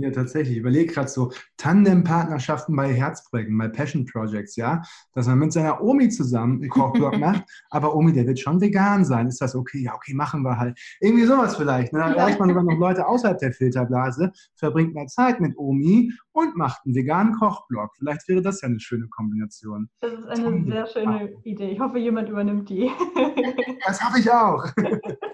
Ja, 0.00 0.12
tatsächlich. 0.12 0.52
Ich 0.52 0.60
überlege 0.60 0.92
gerade 0.92 1.08
so 1.08 1.32
Tandem-Partnerschaften 1.56 2.76
bei 2.76 2.94
Herzprojekten, 2.94 3.58
bei 3.58 3.66
Passion 3.66 4.06
Projects, 4.06 4.54
ja, 4.54 4.80
dass 5.12 5.26
man 5.26 5.40
mit 5.40 5.52
seiner 5.52 5.82
Omi 5.82 6.08
zusammen 6.08 6.60
einen 6.60 6.70
Kochblog 6.70 7.18
macht, 7.18 7.42
aber 7.70 7.96
Omi, 7.96 8.12
der 8.12 8.24
wird 8.24 8.38
schon 8.38 8.60
vegan 8.60 9.04
sein. 9.04 9.26
Ist 9.26 9.40
das 9.40 9.56
okay? 9.56 9.82
Ja, 9.82 9.96
okay, 9.96 10.14
machen 10.14 10.42
wir 10.42 10.56
halt. 10.56 10.78
Irgendwie 11.00 11.24
sowas 11.24 11.56
vielleicht. 11.56 11.92
Ne? 11.92 11.98
Dann 11.98 12.14
erreicht 12.14 12.38
man 12.38 12.48
sogar 12.48 12.62
noch 12.62 12.78
Leute 12.78 13.08
außerhalb 13.08 13.38
der 13.38 13.52
Filterblase, 13.52 14.30
verbringt 14.54 14.94
mehr 14.94 15.08
Zeit 15.08 15.40
mit 15.40 15.58
Omi 15.58 16.12
und 16.30 16.56
macht 16.56 16.80
einen 16.84 16.94
veganen 16.94 17.34
Kochblog. 17.34 17.90
Vielleicht 17.96 18.28
wäre 18.28 18.40
das 18.40 18.60
ja 18.60 18.68
eine 18.68 18.78
schöne 18.78 19.08
Kombination. 19.08 19.88
Das 20.00 20.12
ist 20.12 20.26
eine 20.26 20.44
Tandem 20.44 20.70
sehr 20.70 20.86
schöne 20.86 21.32
Idee. 21.42 21.72
Ich 21.72 21.80
hoffe, 21.80 21.98
jemand 21.98 22.28
übernimmt 22.28 22.68
die. 22.68 22.88
das 23.84 24.00
hoffe 24.00 24.20
ich 24.20 24.30
auch. 24.30 24.64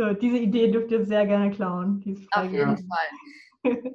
So, 0.00 0.14
diese 0.14 0.38
Idee 0.38 0.70
dürft 0.70 0.90
ihr 0.92 1.04
sehr 1.04 1.26
gerne 1.26 1.50
klauen. 1.50 2.02
Auf 2.30 2.50
jeden 2.50 2.78
Fall. 2.78 3.64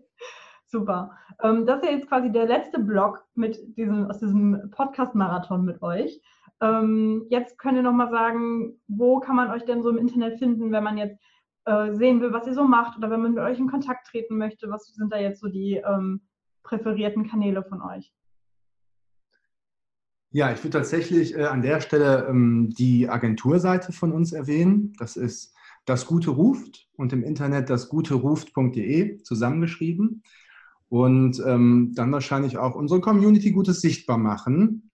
Super. 0.67 1.17
Ähm, 1.41 1.65
das 1.65 1.81
ist 1.81 1.89
jetzt 1.89 2.07
quasi 2.07 2.31
der 2.31 2.45
letzte 2.45 2.77
Blog 2.77 3.25
mit 3.33 3.57
diesem, 3.75 4.05
aus 4.05 4.19
diesem 4.19 4.69
Podcast-Marathon 4.69 5.65
mit 5.65 5.81
euch. 5.81 6.21
Ähm, 6.61 7.25
jetzt 7.31 7.57
könnt 7.57 7.77
ihr 7.77 7.81
nochmal 7.81 8.11
sagen, 8.11 8.79
wo 8.87 9.19
kann 9.19 9.35
man 9.35 9.49
euch 9.49 9.65
denn 9.65 9.81
so 9.81 9.89
im 9.89 9.97
Internet 9.97 10.37
finden, 10.37 10.71
wenn 10.71 10.83
man 10.83 10.99
jetzt 10.99 11.17
äh, 11.65 11.91
sehen 11.95 12.21
will, 12.21 12.33
was 12.33 12.45
ihr 12.45 12.53
so 12.53 12.65
macht 12.65 12.99
oder 12.99 13.09
wenn 13.09 13.23
man 13.23 13.33
mit 13.33 13.43
euch 13.43 13.57
in 13.57 13.67
Kontakt 13.67 14.05
treten 14.05 14.37
möchte. 14.37 14.69
Was 14.69 14.85
sind 14.85 15.11
da 15.11 15.17
jetzt 15.17 15.41
so 15.41 15.47
die 15.47 15.77
ähm, 15.77 16.21
präferierten 16.61 17.27
Kanäle 17.27 17.63
von 17.63 17.81
euch? 17.81 18.13
Ja, 20.29 20.51
ich 20.51 20.59
würde 20.59 20.77
tatsächlich 20.77 21.35
äh, 21.35 21.45
an 21.45 21.63
der 21.63 21.81
Stelle 21.81 22.27
ähm, 22.29 22.75
die 22.77 23.09
Agenturseite 23.09 23.91
von 23.91 24.11
uns 24.11 24.33
erwähnen. 24.33 24.93
Das 24.99 25.17
ist 25.17 25.54
das 25.85 26.05
Gute 26.05 26.31
ruft 26.31 26.87
und 26.95 27.13
im 27.13 27.23
Internet 27.23 27.69
das 27.69 27.89
Gute 27.89 28.15
ruft.de 28.15 29.21
zusammengeschrieben. 29.21 30.23
Und 30.89 31.41
ähm, 31.45 31.93
dann 31.95 32.11
wahrscheinlich 32.11 32.57
auch 32.57 32.75
unsere 32.75 33.01
Community 33.01 33.51
Gutes 33.51 33.81
sichtbar 33.81 34.17
machen, 34.17 34.91